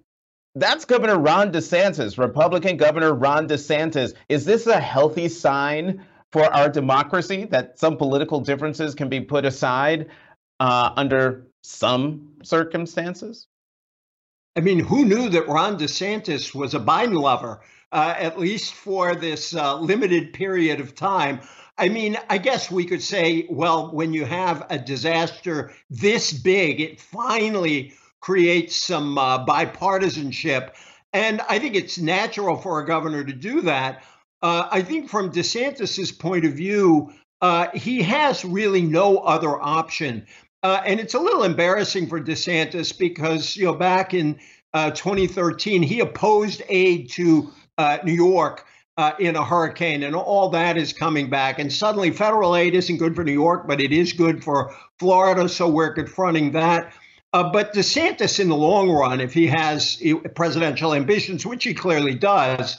that's 0.55 0.85
Governor 0.85 1.19
Ron 1.19 1.51
DeSantis, 1.51 2.17
Republican 2.17 2.77
Governor 2.77 3.13
Ron 3.13 3.47
DeSantis. 3.47 4.13
Is 4.29 4.45
this 4.45 4.67
a 4.67 4.79
healthy 4.79 5.27
sign 5.27 6.05
for 6.31 6.43
our 6.43 6.69
democracy 6.69 7.45
that 7.45 7.77
some 7.77 7.97
political 7.97 8.39
differences 8.39 8.95
can 8.95 9.09
be 9.09 9.19
put 9.19 9.43
aside 9.43 10.09
uh, 10.61 10.91
under 10.95 11.47
some 11.61 12.29
circumstances? 12.41 13.47
I 14.55 14.61
mean, 14.61 14.79
who 14.79 15.03
knew 15.05 15.29
that 15.29 15.47
Ron 15.47 15.77
DeSantis 15.77 16.55
was 16.55 16.73
a 16.73 16.79
Biden 16.79 17.19
lover, 17.21 17.59
uh, 17.91 18.15
at 18.17 18.39
least 18.39 18.73
for 18.73 19.13
this 19.13 19.53
uh, 19.53 19.77
limited 19.77 20.31
period 20.33 20.79
of 20.79 20.95
time? 20.95 21.41
I 21.77 21.89
mean, 21.89 22.17
I 22.29 22.39
guess 22.39 22.71
we 22.71 22.85
could 22.85 23.03
say, 23.03 23.45
well, 23.49 23.93
when 23.93 24.13
you 24.13 24.25
have 24.25 24.65
a 24.69 24.79
disaster 24.79 25.71
this 25.89 26.33
big, 26.33 26.81
it 26.81 26.99
finally 26.99 27.93
creates 28.19 28.75
some 28.75 29.17
uh, 29.17 29.45
bipartisanship. 29.45 30.71
And 31.13 31.41
I 31.41 31.59
think 31.59 31.75
it's 31.75 31.99
natural 31.99 32.57
for 32.57 32.79
a 32.79 32.85
governor 32.85 33.23
to 33.23 33.33
do 33.33 33.61
that. 33.61 34.03
Uh, 34.41 34.67
I 34.71 34.81
think 34.81 35.09
from 35.09 35.31
DeSantis's 35.31 36.11
point 36.11 36.45
of 36.45 36.53
view, 36.53 37.13
uh, 37.41 37.67
he 37.73 38.01
has 38.01 38.43
really 38.43 38.81
no 38.81 39.19
other 39.19 39.61
option. 39.61 40.25
Uh, 40.63 40.81
and 40.85 40.99
it's 40.99 41.13
a 41.13 41.19
little 41.19 41.43
embarrassing 41.43 42.07
for 42.07 42.19
DeSantis 42.19 42.97
because, 42.97 43.55
you 43.55 43.65
know, 43.65 43.75
back 43.75 44.13
in 44.13 44.39
uh, 44.73 44.91
2013, 44.91 45.83
he 45.83 45.99
opposed 45.99 46.63
aid 46.69 47.09
to 47.11 47.51
uh, 47.77 47.99
New 48.03 48.13
York 48.13 48.65
uh, 48.97 49.11
in 49.19 49.35
a 49.35 49.45
hurricane, 49.45 50.03
and 50.03 50.15
all 50.15 50.49
that 50.49 50.77
is 50.77 50.91
coming 50.91 51.29
back. 51.29 51.59
And 51.59 51.71
suddenly, 51.71 52.11
federal 52.11 52.55
aid 52.55 52.73
isn't 52.73 52.97
good 52.97 53.15
for 53.15 53.23
New 53.23 53.31
York, 53.31 53.67
but 53.67 53.79
it 53.79 53.91
is 53.91 54.13
good 54.13 54.43
for 54.43 54.73
Florida. 54.99 55.47
So 55.47 55.69
we're 55.69 55.93
confronting 55.93 56.51
that. 56.53 56.93
Uh, 57.33 57.51
but 57.51 57.73
DeSantis, 57.73 58.39
in 58.39 58.49
the 58.49 58.55
long 58.55 58.89
run, 58.89 59.21
if 59.21 59.33
he 59.33 59.47
has 59.47 60.01
presidential 60.33 60.93
ambitions, 60.93 61.45
which 61.45 61.63
he 61.63 61.73
clearly 61.73 62.15
does, 62.15 62.77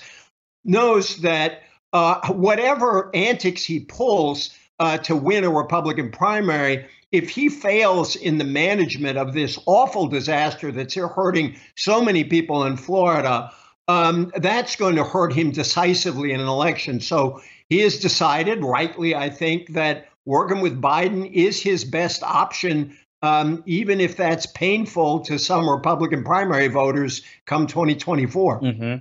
knows 0.64 1.18
that 1.18 1.62
uh, 1.92 2.32
whatever 2.32 3.14
antics 3.14 3.62
he 3.62 3.80
pulls 3.80 4.50
uh, 4.80 4.98
to 4.98 5.14
win 5.14 5.44
a 5.44 5.50
Republican 5.50 6.10
primary, 6.10 6.86
if 7.12 7.30
he 7.30 7.48
fails 7.48 8.16
in 8.16 8.38
the 8.38 8.44
management 8.44 9.16
of 9.16 9.32
this 9.32 9.58
awful 9.66 10.08
disaster 10.08 10.72
that's 10.72 10.94
hurting 10.94 11.56
so 11.76 12.02
many 12.02 12.24
people 12.24 12.64
in 12.64 12.76
Florida, 12.76 13.52
um, 13.88 14.30
that's 14.36 14.76
going 14.76 14.96
to 14.96 15.04
hurt 15.04 15.32
him 15.32 15.50
decisively 15.50 16.32
in 16.32 16.40
an 16.40 16.46
election. 16.46 17.00
So 17.00 17.42
he 17.68 17.80
has 17.80 17.98
decided, 17.98 18.62
rightly, 18.62 19.14
I 19.14 19.30
think, 19.30 19.72
that 19.72 20.08
working 20.26 20.60
with 20.60 20.80
Biden 20.80 21.30
is 21.32 21.60
his 21.60 21.84
best 21.84 22.22
option, 22.22 22.96
um, 23.22 23.62
even 23.66 24.00
if 24.00 24.16
that's 24.16 24.46
painful 24.46 25.20
to 25.20 25.38
some 25.38 25.68
Republican 25.68 26.22
primary 26.22 26.68
voters 26.68 27.22
come 27.46 27.66
2024. 27.66 28.60
Mm-hmm. 28.60 28.94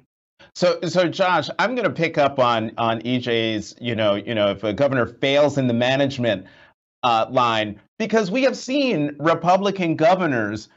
So, 0.55 0.79
so 0.87 1.07
Josh, 1.07 1.49
I'm 1.59 1.75
going 1.75 1.87
to 1.87 1.93
pick 1.93 2.17
up 2.17 2.39
on 2.39 2.71
on 2.77 3.01
EJ's. 3.01 3.75
You 3.79 3.95
know, 3.95 4.15
you 4.15 4.33
know, 4.33 4.51
if 4.51 4.63
a 4.63 4.73
governor 4.73 5.05
fails 5.05 5.57
in 5.57 5.67
the 5.67 5.73
management 5.73 6.47
uh, 7.03 7.27
line, 7.29 7.79
because 7.99 8.31
we 8.31 8.43
have 8.43 8.57
seen 8.57 9.15
Republican 9.19 9.95
governors 9.95 10.69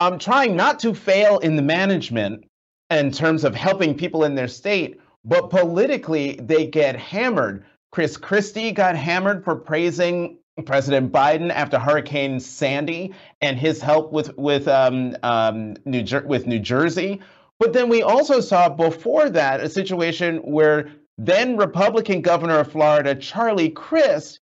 um, 0.00 0.18
trying 0.18 0.56
not 0.56 0.80
to 0.80 0.94
fail 0.94 1.38
in 1.38 1.54
the 1.56 1.62
management 1.62 2.44
in 2.90 3.10
terms 3.10 3.44
of 3.44 3.54
helping 3.54 3.94
people 3.94 4.24
in 4.24 4.34
their 4.34 4.48
state, 4.48 5.00
but 5.24 5.50
politically 5.50 6.38
they 6.42 6.66
get 6.66 6.96
hammered. 6.96 7.64
Chris 7.90 8.16
Christie 8.16 8.72
got 8.72 8.96
hammered 8.96 9.44
for 9.44 9.56
praising 9.56 10.38
President 10.66 11.12
Biden 11.12 11.50
after 11.50 11.78
Hurricane 11.78 12.40
Sandy 12.40 13.14
and 13.40 13.58
his 13.58 13.80
help 13.80 14.12
with 14.12 14.36
with 14.36 14.66
um, 14.68 15.16
um, 15.22 15.76
New 15.84 16.02
Jer- 16.02 16.26
with 16.26 16.46
New 16.46 16.58
Jersey. 16.58 17.20
But 17.60 17.72
then 17.72 17.88
we 17.88 18.02
also 18.02 18.40
saw 18.40 18.68
before 18.68 19.30
that 19.30 19.60
a 19.60 19.68
situation 19.68 20.38
where 20.38 20.90
then 21.16 21.56
Republican 21.56 22.22
governor 22.22 22.60
of 22.60 22.72
Florida 22.72 23.14
Charlie 23.14 23.70
Crist 23.70 24.40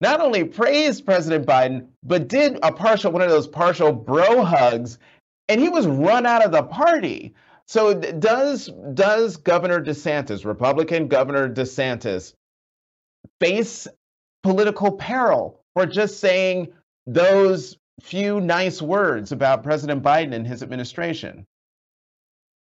not 0.00 0.20
only 0.20 0.44
praised 0.44 1.06
President 1.06 1.46
Biden 1.46 1.88
but 2.02 2.28
did 2.28 2.58
a 2.62 2.72
partial 2.72 3.12
one 3.12 3.22
of 3.22 3.30
those 3.30 3.48
partial 3.48 3.92
bro 3.92 4.42
hugs, 4.42 4.98
and 5.48 5.60
he 5.60 5.68
was 5.68 5.86
run 5.86 6.26
out 6.26 6.44
of 6.44 6.52
the 6.52 6.62
party. 6.62 7.34
So 7.66 7.94
does 7.94 8.70
does 8.94 9.36
Governor 9.36 9.82
DeSantis, 9.82 10.44
Republican 10.44 11.08
Governor 11.08 11.48
DeSantis, 11.48 12.32
face 13.40 13.88
political 14.42 14.92
peril 14.92 15.60
for 15.74 15.84
just 15.84 16.20
saying 16.20 16.72
those 17.06 17.76
few 18.00 18.40
nice 18.40 18.80
words 18.80 19.32
about 19.32 19.64
President 19.64 20.02
Biden 20.02 20.32
and 20.34 20.46
his 20.46 20.62
administration? 20.62 21.44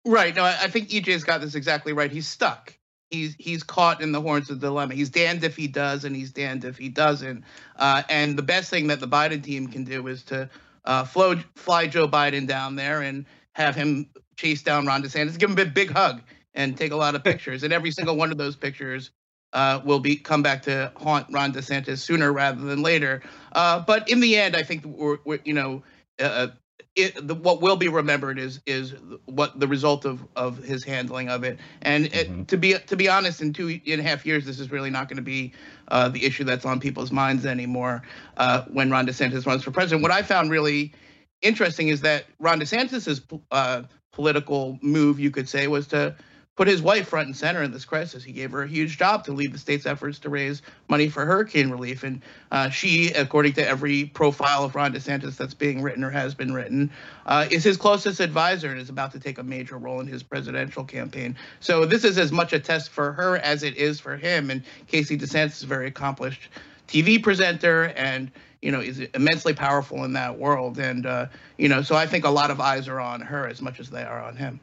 Right. 0.06 0.36
No, 0.36 0.44
I 0.44 0.68
think 0.70 0.90
EJ's 0.90 1.24
got 1.24 1.42
this 1.42 1.56
exactly 1.56 1.94
right. 1.94 2.12
He's 2.12 2.28
stuck. 2.28 2.78
He's 3.12 3.36
he's 3.38 3.62
caught 3.62 4.02
in 4.02 4.12
the 4.12 4.22
horns 4.22 4.50
of 4.50 4.60
the 4.60 4.68
dilemma. 4.68 4.96
He's 4.96 5.10
damned 5.10 5.44
if 5.44 5.56
he 5.56 5.68
does, 5.68 6.04
and 6.06 6.16
he's 6.16 6.32
damned 6.32 6.66
if 6.66 6.78
he 6.78 6.90
doesn't. 6.90 7.44
Uh, 7.76 8.02
and 8.10 8.38
the 8.38 8.44
best 8.44 8.72
thing 8.72 8.88
that 8.88 9.00
the 9.00 9.08
Biden 9.08 9.44
team 9.44 9.68
can 9.68 9.84
do 9.84 10.08
is 10.08 10.24
to 10.24 10.50
uh, 10.86 11.04
flow, 11.04 11.36
fly 11.56 11.86
Joe 11.86 12.08
Biden 12.08 12.48
down 12.48 12.76
there 12.76 13.02
and 13.02 13.26
have 13.54 13.76
him 13.76 14.10
chase 14.36 14.64
down 14.64 14.86
Ron 14.86 15.04
DeSantis, 15.04 15.38
give 15.38 15.50
him 15.50 15.58
a 15.60 15.66
big 15.66 15.92
hug, 15.92 16.22
and 16.54 16.78
take 16.78 16.92
a 16.92 16.96
lot 16.96 17.16
of 17.16 17.24
pictures. 17.30 17.64
and 17.64 17.74
every 17.74 17.92
single 17.92 18.16
one 18.16 18.32
of 18.32 18.38
those 18.38 18.56
pictures 18.56 19.12
uh, 19.54 19.82
will 19.86 20.00
be 20.00 20.16
come 20.16 20.44
back 20.44 20.64
to 20.64 20.92
haunt 20.98 21.28
Ron 21.32 21.54
DeSantis 21.54 22.00
sooner 22.00 22.32
rather 22.32 22.62
than 22.62 22.82
later. 22.82 23.22
Uh, 23.54 23.80
but 23.80 24.10
in 24.10 24.20
the 24.20 24.38
end, 24.38 24.56
I 24.56 24.64
think 24.64 24.86
we're, 24.86 25.18
we're 25.26 25.40
you 25.44 25.54
know. 25.54 25.84
Uh, 26.20 26.48
it, 26.96 27.28
the, 27.28 27.36
what 27.36 27.62
will 27.62 27.76
be 27.76 27.90
remembered 27.90 28.40
is 28.40 28.62
is 28.66 28.94
what 29.26 29.60
the 29.60 29.68
result 29.68 30.06
of 30.06 30.26
of 30.36 30.64
his 30.64 30.84
handling 30.84 31.30
of 31.30 31.44
it. 31.44 31.60
And 31.82 32.06
mm-hmm. 32.06 32.42
it, 32.42 32.48
to 32.48 32.58
be 32.58 32.74
to 32.74 32.96
be 32.96 33.10
honest, 33.10 33.42
in 33.42 33.52
two 33.52 33.80
and 33.86 34.00
a 34.00 34.04
half 34.04 34.26
years, 34.26 34.46
this 34.46 34.60
is 34.60 34.72
really 34.72 34.90
not 34.90 35.10
going 35.10 35.18
to 35.18 35.24
be 35.24 35.54
uh, 35.90 36.08
the 36.08 36.24
issue 36.24 36.46
that's 36.46 36.66
on 36.66 36.80
people's 36.80 37.12
minds 37.12 37.46
anymore. 37.46 38.04
Uh, 38.38 38.64
when 38.72 38.90
Ron 38.90 39.06
DeSantis 39.06 39.46
runs 39.46 39.64
for 39.64 39.72
president, 39.72 40.04
what 40.04 40.12
I 40.12 40.22
found 40.22 40.50
really 40.50 40.94
interesting 41.42 41.90
is 41.90 42.02
that 42.02 42.26
Ron 42.40 42.62
DeSantis's 42.62 43.22
uh, 43.52 43.84
political 44.16 44.80
move, 44.82 45.20
you 45.20 45.30
could 45.30 45.48
say, 45.48 45.68
was 45.68 45.88
to 45.88 46.16
put 46.56 46.70
his 46.70 46.82
wife 46.82 47.10
front 47.10 47.28
and 47.28 47.36
center 47.36 47.62
in 47.64 47.72
this 47.72 47.84
crisis. 47.84 48.24
He 48.24 48.32
gave 48.32 48.52
her 48.52 48.64
a 48.64 48.68
huge 48.68 48.98
job 48.98 49.26
to 49.26 49.34
lead 49.34 49.54
the 49.54 49.58
state's 49.58 49.86
efforts 49.86 50.20
to 50.20 50.30
raise 50.30 50.62
money 50.88 51.10
for 51.10 51.26
hurricane 51.26 51.70
relief. 51.70 52.04
And 52.04 52.22
uh, 52.50 52.70
she, 52.70 53.12
according 53.12 53.54
to 53.54 53.68
every 53.68 54.06
profile 54.06 54.64
of 54.64 54.74
Ron 54.74 54.94
DeSantis 54.94 55.36
that's 55.36 55.54
being 55.54 55.82
written 55.82 56.02
or 56.02 56.10
has 56.10 56.34
been 56.34 56.54
written, 56.54 56.90
uh, 57.26 57.46
is 57.52 57.66
his 57.66 57.76
closest 57.76 58.22
advisor 58.22 58.72
and 58.72 58.80
is 58.80 58.90
about 58.90 59.12
to 59.12 59.20
take 59.20 59.38
a 59.38 59.44
major 59.44 59.78
role 59.78 60.00
in 60.00 60.08
his 60.08 60.24
presidential 60.24 60.86
campaign. 60.86 61.36
So 61.60 61.86
this 61.86 62.06
is 62.06 62.18
as 62.18 62.32
much 62.32 62.54
a 62.54 62.60
test 62.60 62.90
for 62.90 63.12
her 63.12 63.38
as 63.38 63.64
it 63.64 63.76
is 63.76 64.00
for 64.00 64.16
him. 64.16 64.50
And 64.50 64.64
Casey 64.88 65.18
DeSantis 65.18 65.58
is 65.58 65.64
a 65.64 65.68
very 65.68 65.88
accomplished 65.88 66.50
TV 66.88 67.22
presenter 67.22 67.94
and 67.98 68.32
you 68.66 68.72
know 68.72 68.82
is 68.82 69.00
immensely 69.14 69.54
powerful 69.54 70.04
in 70.04 70.14
that 70.14 70.38
world 70.38 70.80
and 70.80 71.06
uh, 71.06 71.28
you 71.58 71.70
know 71.70 71.82
so 71.82 71.96
i 71.96 72.06
think 72.06 72.26
a 72.26 72.30
lot 72.30 72.50
of 72.50 72.60
eyes 72.60 72.88
are 72.88 73.00
on 73.00 73.22
her 73.22 73.48
as 73.48 73.62
much 73.62 73.80
as 73.80 73.90
they 73.90 74.04
are 74.04 74.22
on 74.22 74.36
him 74.36 74.60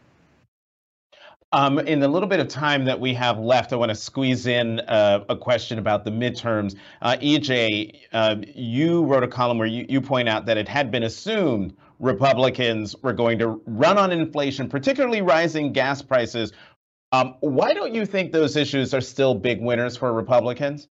um, 1.54 1.78
in 1.80 2.00
the 2.00 2.08
little 2.08 2.28
bit 2.28 2.40
of 2.40 2.48
time 2.48 2.86
that 2.86 2.98
we 2.98 3.12
have 3.12 3.38
left, 3.38 3.74
I 3.74 3.76
want 3.76 3.90
to 3.90 3.94
squeeze 3.94 4.46
in 4.46 4.80
uh, 4.80 5.22
a 5.28 5.36
question 5.36 5.78
about 5.78 6.02
the 6.02 6.10
midterms. 6.10 6.76
Uh, 7.02 7.18
EJ, 7.20 7.94
uh, 8.10 8.36
you 8.54 9.04
wrote 9.04 9.22
a 9.22 9.28
column 9.28 9.58
where 9.58 9.66
you, 9.66 9.84
you 9.86 10.00
point 10.00 10.30
out 10.30 10.46
that 10.46 10.56
it 10.56 10.66
had 10.66 10.90
been 10.90 11.02
assumed 11.02 11.76
Republicans 11.98 12.96
were 13.02 13.12
going 13.12 13.38
to 13.38 13.60
run 13.66 13.98
on 13.98 14.12
inflation, 14.12 14.66
particularly 14.66 15.20
rising 15.20 15.74
gas 15.74 16.00
prices. 16.00 16.54
Um, 17.12 17.34
why 17.40 17.74
don't 17.74 17.94
you 17.94 18.06
think 18.06 18.32
those 18.32 18.56
issues 18.56 18.94
are 18.94 19.02
still 19.02 19.34
big 19.34 19.60
winners 19.60 19.94
for 19.94 20.10
Republicans? 20.10 20.88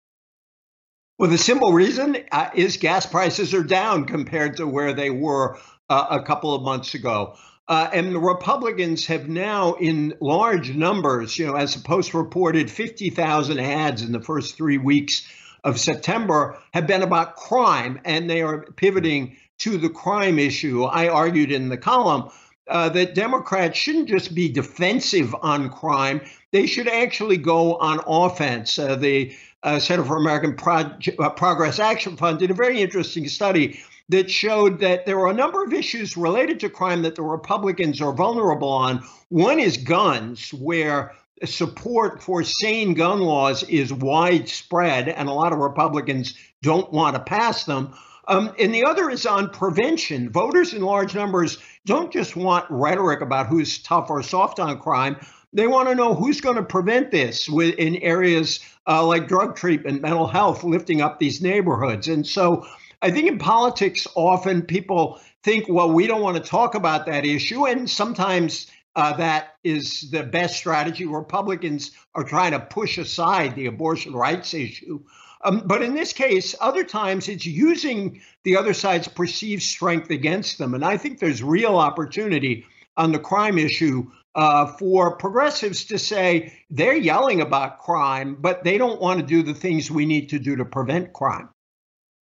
Well, 1.19 1.31
the 1.31 1.37
simple 1.39 1.73
reason 1.73 2.15
uh, 2.31 2.51
is 2.53 2.77
gas 2.77 3.07
prices 3.07 3.51
are 3.55 3.63
down 3.63 4.05
compared 4.05 4.57
to 4.57 4.67
where 4.67 4.93
they 4.93 5.09
were 5.09 5.57
uh, 5.89 6.05
a 6.11 6.21
couple 6.21 6.53
of 6.53 6.61
months 6.61 6.93
ago. 6.93 7.35
Uh, 7.67 7.89
and 7.91 8.13
the 8.13 8.19
Republicans 8.19 9.07
have 9.07 9.27
now, 9.27 9.73
in 9.73 10.13
large 10.21 10.75
numbers, 10.75 11.39
you 11.39 11.47
know, 11.47 11.55
as 11.55 11.73
the 11.73 11.81
Post 11.81 12.13
reported, 12.13 12.69
50,000 12.69 13.59
ads 13.59 14.03
in 14.03 14.11
the 14.11 14.21
first 14.21 14.55
three 14.55 14.77
weeks 14.77 15.27
of 15.63 15.79
September 15.79 16.59
have 16.75 16.85
been 16.85 17.01
about 17.01 17.35
crime, 17.35 17.99
and 18.05 18.29
they 18.29 18.43
are 18.43 18.67
pivoting 18.73 19.37
to 19.57 19.79
the 19.79 19.89
crime 19.89 20.37
issue. 20.37 20.83
I 20.83 21.07
argued 21.07 21.51
in 21.51 21.69
the 21.69 21.77
column 21.77 22.29
uh, 22.67 22.89
that 22.89 23.15
Democrats 23.15 23.77
shouldn't 23.77 24.09
just 24.09 24.35
be 24.35 24.49
defensive 24.49 25.35
on 25.41 25.69
crime, 25.69 26.21
they 26.51 26.67
should 26.67 26.87
actually 26.87 27.37
go 27.37 27.75
on 27.75 28.01
offense. 28.05 28.77
Uh, 28.77 28.95
the 28.95 29.35
uh, 29.63 29.79
Center 29.79 30.03
for 30.03 30.17
American 30.17 30.55
uh, 30.59 31.29
Progress 31.31 31.79
Action 31.79 32.15
Fund 32.17 32.39
did 32.39 32.51
a 32.51 32.55
very 32.55 32.81
interesting 32.81 33.27
study 33.27 33.79
that 34.09 34.31
showed 34.31 34.79
that 34.79 35.05
there 35.05 35.19
are 35.19 35.29
a 35.29 35.33
number 35.33 35.63
of 35.63 35.73
issues 35.73 36.15
related 36.15 36.59
to 36.61 36.69
crime 36.69 37.01
that 37.01 37.15
the 37.15 37.23
Republicans 37.23 38.01
are 38.01 38.13
vulnerable 38.13 38.69
on. 38.69 39.03
One 39.29 39.59
is 39.59 39.77
guns, 39.77 40.53
where 40.53 41.13
support 41.45 42.23
for 42.23 42.43
sane 42.43 42.93
gun 42.93 43.19
laws 43.19 43.63
is 43.63 43.93
widespread, 43.93 45.09
and 45.09 45.27
a 45.27 45.33
lot 45.33 45.53
of 45.53 45.59
Republicans 45.59 46.35
don't 46.61 46.91
want 46.91 47.15
to 47.15 47.21
pass 47.21 47.65
them. 47.65 47.93
Um, 48.29 48.53
and 48.59 48.73
the 48.73 48.83
other 48.83 49.09
is 49.09 49.25
on 49.25 49.49
prevention. 49.49 50.29
Voters 50.29 50.73
in 50.73 50.81
large 50.81 51.15
numbers 51.15 51.57
don't 51.85 52.11
just 52.11 52.35
want 52.35 52.65
rhetoric 52.69 53.21
about 53.21 53.47
who's 53.47 53.79
tough 53.79 54.09
or 54.09 54.21
soft 54.21 54.59
on 54.59 54.79
crime. 54.79 55.15
They 55.53 55.67
want 55.67 55.89
to 55.89 55.95
know 55.95 56.13
who's 56.13 56.41
going 56.41 56.57
to 56.57 56.63
prevent 56.63 57.11
this 57.11 57.47
in 57.47 57.97
areas 57.97 58.59
uh, 58.85 59.05
like 59.05 59.27
drug 59.27 59.55
treatment, 59.55 60.01
mental 60.01 60.27
health, 60.27 60.63
lifting 60.63 61.01
up 61.01 61.19
these 61.19 61.41
neighborhoods. 61.41 62.07
And 62.07 62.25
so 62.25 62.65
I 63.01 63.11
think 63.11 63.27
in 63.27 63.37
politics, 63.37 64.07
often 64.15 64.61
people 64.63 65.19
think, 65.43 65.65
well, 65.69 65.91
we 65.91 66.07
don't 66.07 66.21
want 66.21 66.37
to 66.37 66.43
talk 66.43 66.75
about 66.75 67.05
that 67.05 67.25
issue. 67.25 67.65
And 67.65 67.89
sometimes 67.89 68.67
uh, 68.95 69.15
that 69.17 69.55
is 69.63 70.09
the 70.09 70.23
best 70.23 70.57
strategy. 70.57 71.05
Republicans 71.05 71.91
are 72.15 72.23
trying 72.23 72.51
to 72.51 72.59
push 72.59 72.97
aside 72.97 73.55
the 73.55 73.67
abortion 73.67 74.13
rights 74.13 74.53
issue. 74.53 75.03
Um, 75.43 75.61
but 75.65 75.83
in 75.83 75.93
this 75.93 76.13
case, 76.13 76.55
other 76.59 76.83
times 76.83 77.29
it's 77.29 77.45
using 77.45 78.21
the 78.43 78.57
other 78.57 78.73
side's 78.73 79.07
perceived 79.07 79.61
strength 79.61 80.09
against 80.09 80.57
them. 80.57 80.73
And 80.73 80.83
I 80.83 80.97
think 80.97 81.19
there's 81.19 81.43
real 81.43 81.77
opportunity 81.77 82.65
on 82.97 83.11
the 83.11 83.19
crime 83.19 83.59
issue 83.59 84.11
uh, 84.37 84.67
for 84.67 85.17
progressives 85.17 85.83
to 85.85 85.97
say 85.97 86.53
they're 86.69 86.95
yelling 86.95 87.41
about 87.41 87.79
crime, 87.79 88.37
but 88.39 88.63
they 88.63 88.77
don't 88.77 89.01
want 89.01 89.19
to 89.19 89.25
do 89.25 89.41
the 89.41 89.53
things 89.53 89.89
we 89.89 90.05
need 90.05 90.29
to 90.29 90.37
do 90.37 90.55
to 90.55 90.63
prevent 90.63 91.11
crime. 91.11 91.49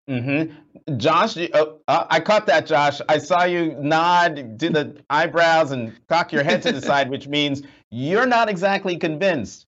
Mm-hmm. 0.09 0.97
Josh, 0.97 1.37
oh, 1.55 1.81
uh, 1.89 2.07
I 2.09 2.21
caught 2.21 2.47
that, 2.47 2.67
Josh. 2.67 3.01
I 3.09 3.19
saw 3.19 3.45
you 3.45 3.75
nod, 3.81 4.59
do 4.59 4.71
the 4.71 4.97
eyebrows, 5.11 5.73
and 5.73 5.93
cock 6.09 6.33
your 6.33 6.45
head 6.45 6.63
to 6.63 6.73
the 6.73 6.83
side, 6.83 7.11
which 7.11 7.27
means 7.27 7.63
you're 7.91 8.27
not 8.27 8.49
exactly 8.49 8.97
convinced. 8.97 9.67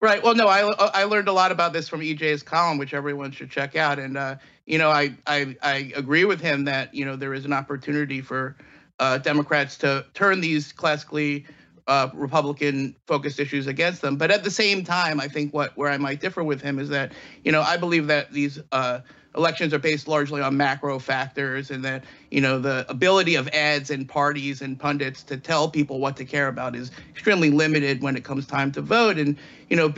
Right. 0.00 0.22
Well, 0.22 0.34
no, 0.34 0.48
I 0.48 0.60
I 0.94 1.04
learned 1.04 1.28
a 1.28 1.32
lot 1.32 1.52
about 1.52 1.72
this 1.72 1.88
from 1.88 2.00
EJ's 2.00 2.42
column, 2.42 2.78
which 2.78 2.94
everyone 2.94 3.30
should 3.30 3.50
check 3.50 3.76
out. 3.76 3.98
And 3.98 4.16
uh, 4.16 4.36
you 4.64 4.78
know, 4.78 4.90
I, 4.90 5.14
I 5.26 5.56
I 5.62 5.92
agree 5.96 6.24
with 6.24 6.40
him 6.40 6.64
that 6.64 6.94
you 6.94 7.04
know 7.04 7.16
there 7.16 7.34
is 7.34 7.44
an 7.44 7.52
opportunity 7.52 8.20
for 8.20 8.56
uh, 9.00 9.18
Democrats 9.18 9.76
to 9.78 10.06
turn 10.14 10.40
these 10.40 10.72
classically 10.72 11.44
uh, 11.88 12.10
Republican 12.12 12.94
focused 13.06 13.40
issues 13.40 13.66
against 13.66 14.02
them. 14.02 14.16
But 14.16 14.30
at 14.30 14.44
the 14.44 14.50
same 14.50 14.84
time, 14.84 15.18
I 15.20 15.26
think 15.26 15.52
what 15.52 15.76
where 15.76 15.90
I 15.90 15.96
might 15.96 16.20
differ 16.20 16.44
with 16.44 16.60
him 16.60 16.78
is 16.78 16.90
that 16.90 17.12
you 17.42 17.50
know 17.50 17.62
I 17.62 17.78
believe 17.78 18.06
that 18.08 18.30
these 18.32 18.60
uh, 18.70 19.00
elections 19.34 19.72
are 19.72 19.78
based 19.78 20.08
largely 20.08 20.42
on 20.42 20.56
macro 20.56 20.98
factors 20.98 21.70
and 21.70 21.84
that 21.84 22.04
you 22.30 22.40
know 22.40 22.58
the 22.58 22.84
ability 22.88 23.36
of 23.36 23.48
ads 23.48 23.90
and 23.90 24.08
parties 24.08 24.60
and 24.60 24.78
pundits 24.78 25.22
to 25.22 25.36
tell 25.36 25.68
people 25.70 25.98
what 25.98 26.16
to 26.16 26.24
care 26.24 26.48
about 26.48 26.76
is 26.76 26.90
extremely 27.10 27.50
limited 27.50 28.02
when 28.02 28.16
it 28.16 28.24
comes 28.24 28.46
time 28.46 28.72
to 28.72 28.82
vote 28.82 29.16
and 29.16 29.38
you 29.70 29.76
know 29.76 29.92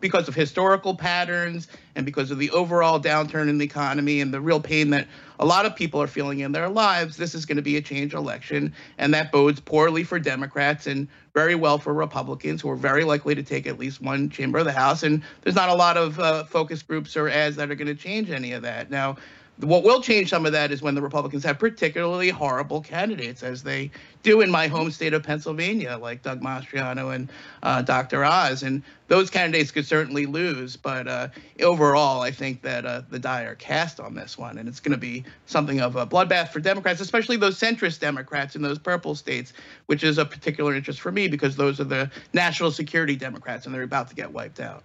because 0.00 0.28
of 0.28 0.34
historical 0.34 0.94
patterns 0.94 1.68
and 1.94 2.06
because 2.06 2.30
of 2.30 2.38
the 2.38 2.50
overall 2.50 3.00
downturn 3.00 3.48
in 3.48 3.58
the 3.58 3.64
economy 3.64 4.20
and 4.20 4.32
the 4.32 4.40
real 4.40 4.60
pain 4.60 4.90
that 4.90 5.06
a 5.38 5.46
lot 5.46 5.66
of 5.66 5.74
people 5.74 6.00
are 6.00 6.06
feeling 6.06 6.40
in 6.40 6.52
their 6.52 6.68
lives 6.68 7.16
this 7.16 7.34
is 7.34 7.46
going 7.46 7.56
to 7.56 7.62
be 7.62 7.76
a 7.76 7.82
change 7.82 8.14
election 8.14 8.72
and 8.98 9.12
that 9.14 9.32
bodes 9.32 9.60
poorly 9.60 10.04
for 10.04 10.18
democrats 10.18 10.86
and 10.86 11.08
very 11.34 11.56
well 11.56 11.78
for 11.78 11.92
republicans 11.92 12.62
who 12.62 12.70
are 12.70 12.76
very 12.76 13.04
likely 13.04 13.34
to 13.34 13.42
take 13.42 13.66
at 13.66 13.78
least 13.78 14.00
one 14.00 14.30
chamber 14.30 14.58
of 14.58 14.64
the 14.64 14.72
house. 14.72 15.02
And 15.02 15.22
there's 15.42 15.56
not 15.56 15.68
a 15.68 15.74
lot 15.74 15.96
of 15.96 16.18
uh, 16.18 16.44
focus 16.44 16.82
groups 16.82 17.16
or 17.16 17.28
ads 17.28 17.56
that 17.56 17.70
are 17.70 17.74
going 17.74 17.88
to 17.88 17.94
change 17.94 18.30
any 18.30 18.52
of 18.52 18.62
that. 18.62 18.90
Now 18.90 19.16
what 19.58 19.84
will 19.84 20.00
change 20.00 20.30
some 20.30 20.46
of 20.46 20.52
that 20.52 20.72
is 20.72 20.82
when 20.82 20.94
the 20.94 21.02
Republicans 21.02 21.44
have 21.44 21.58
particularly 21.58 22.28
horrible 22.28 22.80
candidates, 22.80 23.42
as 23.42 23.62
they 23.62 23.90
do 24.22 24.40
in 24.40 24.50
my 24.50 24.66
home 24.66 24.90
state 24.90 25.14
of 25.14 25.22
Pennsylvania, 25.22 25.96
like 26.00 26.22
Doug 26.22 26.40
Mastriano 26.40 27.14
and 27.14 27.30
uh, 27.62 27.82
Dr. 27.82 28.24
Oz. 28.24 28.64
And 28.64 28.82
those 29.06 29.30
candidates 29.30 29.70
could 29.70 29.86
certainly 29.86 30.26
lose. 30.26 30.76
But 30.76 31.06
uh, 31.06 31.28
overall, 31.60 32.22
I 32.22 32.32
think 32.32 32.62
that 32.62 32.84
uh, 32.84 33.02
the 33.10 33.18
die 33.18 33.42
are 33.42 33.54
cast 33.54 34.00
on 34.00 34.14
this 34.14 34.36
one. 34.36 34.58
And 34.58 34.68
it's 34.68 34.80
going 34.80 34.92
to 34.92 34.98
be 34.98 35.24
something 35.46 35.80
of 35.80 35.94
a 35.94 36.06
bloodbath 36.06 36.48
for 36.48 36.58
Democrats, 36.58 37.00
especially 37.00 37.36
those 37.36 37.58
centrist 37.58 38.00
Democrats 38.00 38.56
in 38.56 38.62
those 38.62 38.78
purple 38.78 39.14
states, 39.14 39.52
which 39.86 40.02
is 40.02 40.18
a 40.18 40.24
particular 40.24 40.74
interest 40.74 41.00
for 41.00 41.12
me 41.12 41.28
because 41.28 41.54
those 41.54 41.78
are 41.78 41.84
the 41.84 42.10
national 42.32 42.72
security 42.72 43.14
Democrats 43.14 43.66
and 43.66 43.74
they're 43.74 43.82
about 43.82 44.08
to 44.08 44.14
get 44.16 44.32
wiped 44.32 44.58
out. 44.58 44.82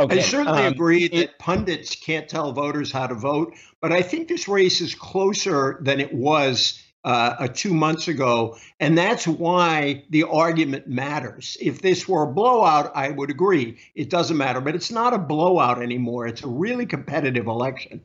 Okay. 0.00 0.18
I 0.18 0.22
certainly 0.22 0.62
um, 0.62 0.72
agree 0.72 1.08
that 1.08 1.16
it, 1.16 1.38
pundits 1.38 1.94
can't 1.94 2.26
tell 2.26 2.52
voters 2.52 2.90
how 2.90 3.06
to 3.06 3.14
vote, 3.14 3.54
but 3.82 3.92
I 3.92 4.00
think 4.00 4.28
this 4.28 4.48
race 4.48 4.80
is 4.80 4.94
closer 4.94 5.78
than 5.82 6.00
it 6.00 6.14
was 6.14 6.82
uh, 7.04 7.48
two 7.48 7.74
months 7.74 8.08
ago, 8.08 8.56
and 8.78 8.96
that's 8.96 9.26
why 9.26 10.04
the 10.08 10.24
argument 10.24 10.86
matters. 10.86 11.58
If 11.60 11.82
this 11.82 12.08
were 12.08 12.22
a 12.22 12.32
blowout, 12.32 12.92
I 12.94 13.10
would 13.10 13.28
agree 13.28 13.78
it 13.94 14.08
doesn't 14.08 14.38
matter, 14.38 14.62
but 14.62 14.74
it's 14.74 14.90
not 14.90 15.12
a 15.12 15.18
blowout 15.18 15.82
anymore. 15.82 16.26
It's 16.26 16.42
a 16.42 16.48
really 16.48 16.86
competitive 16.86 17.46
election. 17.46 18.00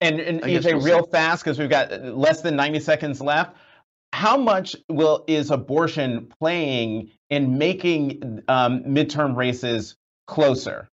And, 0.00 0.20
and 0.20 0.40
EJ, 0.40 0.64
we'll 0.64 0.80
real 0.80 1.04
see. 1.04 1.10
fast 1.12 1.44
because 1.44 1.58
we've 1.58 1.70
got 1.70 1.92
less 2.02 2.40
than 2.40 2.56
90 2.56 2.80
seconds 2.80 3.20
left. 3.20 3.56
How 4.14 4.38
much 4.38 4.74
will 4.88 5.24
is 5.26 5.50
abortion 5.50 6.32
playing 6.40 7.10
in 7.28 7.58
making 7.58 8.42
um, 8.48 8.84
midterm 8.84 9.36
races 9.36 9.96
closer? 10.26 10.88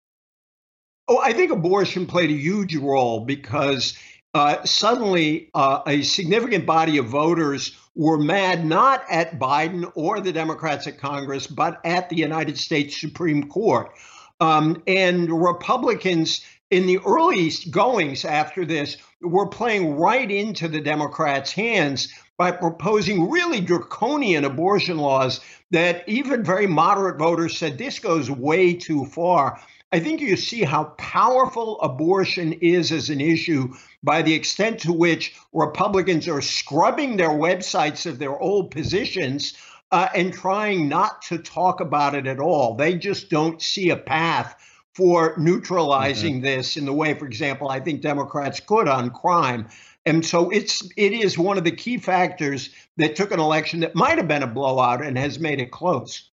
Oh, 1.12 1.18
I 1.18 1.33
think 1.33 1.51
abortion 1.51 2.07
played 2.07 2.31
a 2.31 2.35
huge 2.35 2.77
role 2.77 3.18
because 3.18 3.99
uh, 4.33 4.64
suddenly 4.64 5.51
uh, 5.55 5.81
a 5.85 6.03
significant 6.03 6.66
body 6.66 6.99
of 6.99 7.07
voters 7.07 7.77
were 7.96 8.16
mad 8.16 8.64
not 8.64 9.03
at 9.11 9.37
Biden 9.37 9.90
or 9.96 10.20
the 10.20 10.33
Democrats 10.33 10.87
at 10.87 10.99
Congress, 10.99 11.49
but 11.49 11.81
at 11.85 12.09
the 12.11 12.16
United 12.16 12.57
States 12.57 13.01
Supreme 13.01 13.49
Court. 13.49 13.90
Um, 14.38 14.85
and 14.87 15.29
Republicans 15.42 16.42
in 16.70 16.87
the 16.87 17.01
early 17.05 17.51
goings 17.70 18.25
after 18.25 18.64
this 18.64 18.96
were 19.20 19.49
playing 19.49 19.96
right 19.96 20.31
into 20.31 20.68
the 20.68 20.81
Democrats' 20.81 21.51
hands 21.51 22.14
by 22.38 22.53
proposing 22.53 23.29
really 23.29 23.61
draconian 23.61 24.44
abortion 24.44 24.99
laws 24.99 25.40
that 25.73 26.09
even 26.09 26.44
very 26.44 26.68
moderate 26.68 27.18
voters 27.18 27.59
said 27.59 27.79
this 27.79 27.99
goes 27.99 28.31
way 28.31 28.73
too 28.73 29.05
far. 29.07 29.61
I 29.92 29.98
think 29.98 30.20
you 30.20 30.37
see 30.37 30.62
how 30.62 30.85
powerful 30.98 31.81
abortion 31.81 32.53
is 32.55 32.92
as 32.92 33.11
an 33.11 33.20
issue 33.20 33.74
by 34.03 34.22
the 34.22 34.35
extent 34.35 34.79
to 34.81 34.92
which 34.92 35.35
Republicans 35.53 36.29
are 36.29 36.40
scrubbing 36.40 37.16
their 37.16 37.31
websites 37.31 38.07
of 38.07 38.18
their 38.18 38.38
old 38.38 38.70
positions 38.70 39.55
uh, 39.90 40.09
and 40.14 40.33
trying 40.33 40.88
not 40.88 41.22
to 41.22 41.38
talk 41.38 41.81
about 41.81 42.14
it 42.14 42.29
at 42.29 42.38
all. 42.38 42.74
They 42.74 42.94
just 42.94 43.31
don't 43.31 43.61
see 43.61 43.90
a 43.90 43.96
path 43.96 44.55
for 44.94 45.35
neutralizing 45.37 46.37
mm-hmm. 46.37 46.44
this 46.44 46.76
in 46.76 46.85
the 46.85 46.92
way, 46.92 47.14
for 47.14 47.26
example, 47.26 47.68
I 47.68 47.81
think 47.81 48.00
Democrats 48.00 48.61
could 48.61 48.87
on 48.87 49.11
crime. 49.11 49.68
And 50.07 50.24
so 50.24 50.50
it's 50.50 50.88
it 50.96 51.12
is 51.12 51.37
one 51.37 51.59
of 51.59 51.64
the 51.64 51.72
key 51.72 51.98
factors 51.98 52.70
that 52.96 53.16
took 53.16 53.33
an 53.33 53.40
election 53.40 53.81
that 53.81 53.94
might 53.94 54.18
have 54.18 54.29
been 54.29 54.42
a 54.42 54.46
blowout 54.46 55.05
and 55.05 55.18
has 55.18 55.38
made 55.38 55.61
it 55.61 55.70
close. 55.70 56.30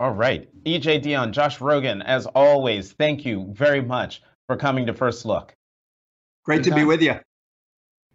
All 0.00 0.12
right. 0.12 0.48
EJ 0.64 1.02
Dionne, 1.02 1.32
Josh 1.32 1.58
Rogin, 1.58 2.04
as 2.04 2.26
always, 2.26 2.92
thank 2.92 3.24
you 3.24 3.48
very 3.52 3.80
much 3.80 4.22
for 4.46 4.56
coming 4.56 4.86
to 4.86 4.94
First 4.94 5.24
Look. 5.24 5.54
Great 6.44 6.58
Good 6.58 6.64
to 6.64 6.70
time. 6.70 6.78
be 6.80 6.84
with 6.84 7.02
you. 7.02 7.16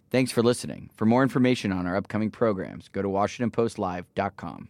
Thanks 0.10 0.32
for 0.32 0.44
listening. 0.44 0.90
For 0.96 1.06
more 1.06 1.24
information 1.24 1.72
on 1.72 1.88
our 1.88 1.96
upcoming 1.96 2.30
programs, 2.32 2.88
go 2.88 3.02
to 3.02 3.08
WashingtonPostLive.com. 3.08 4.70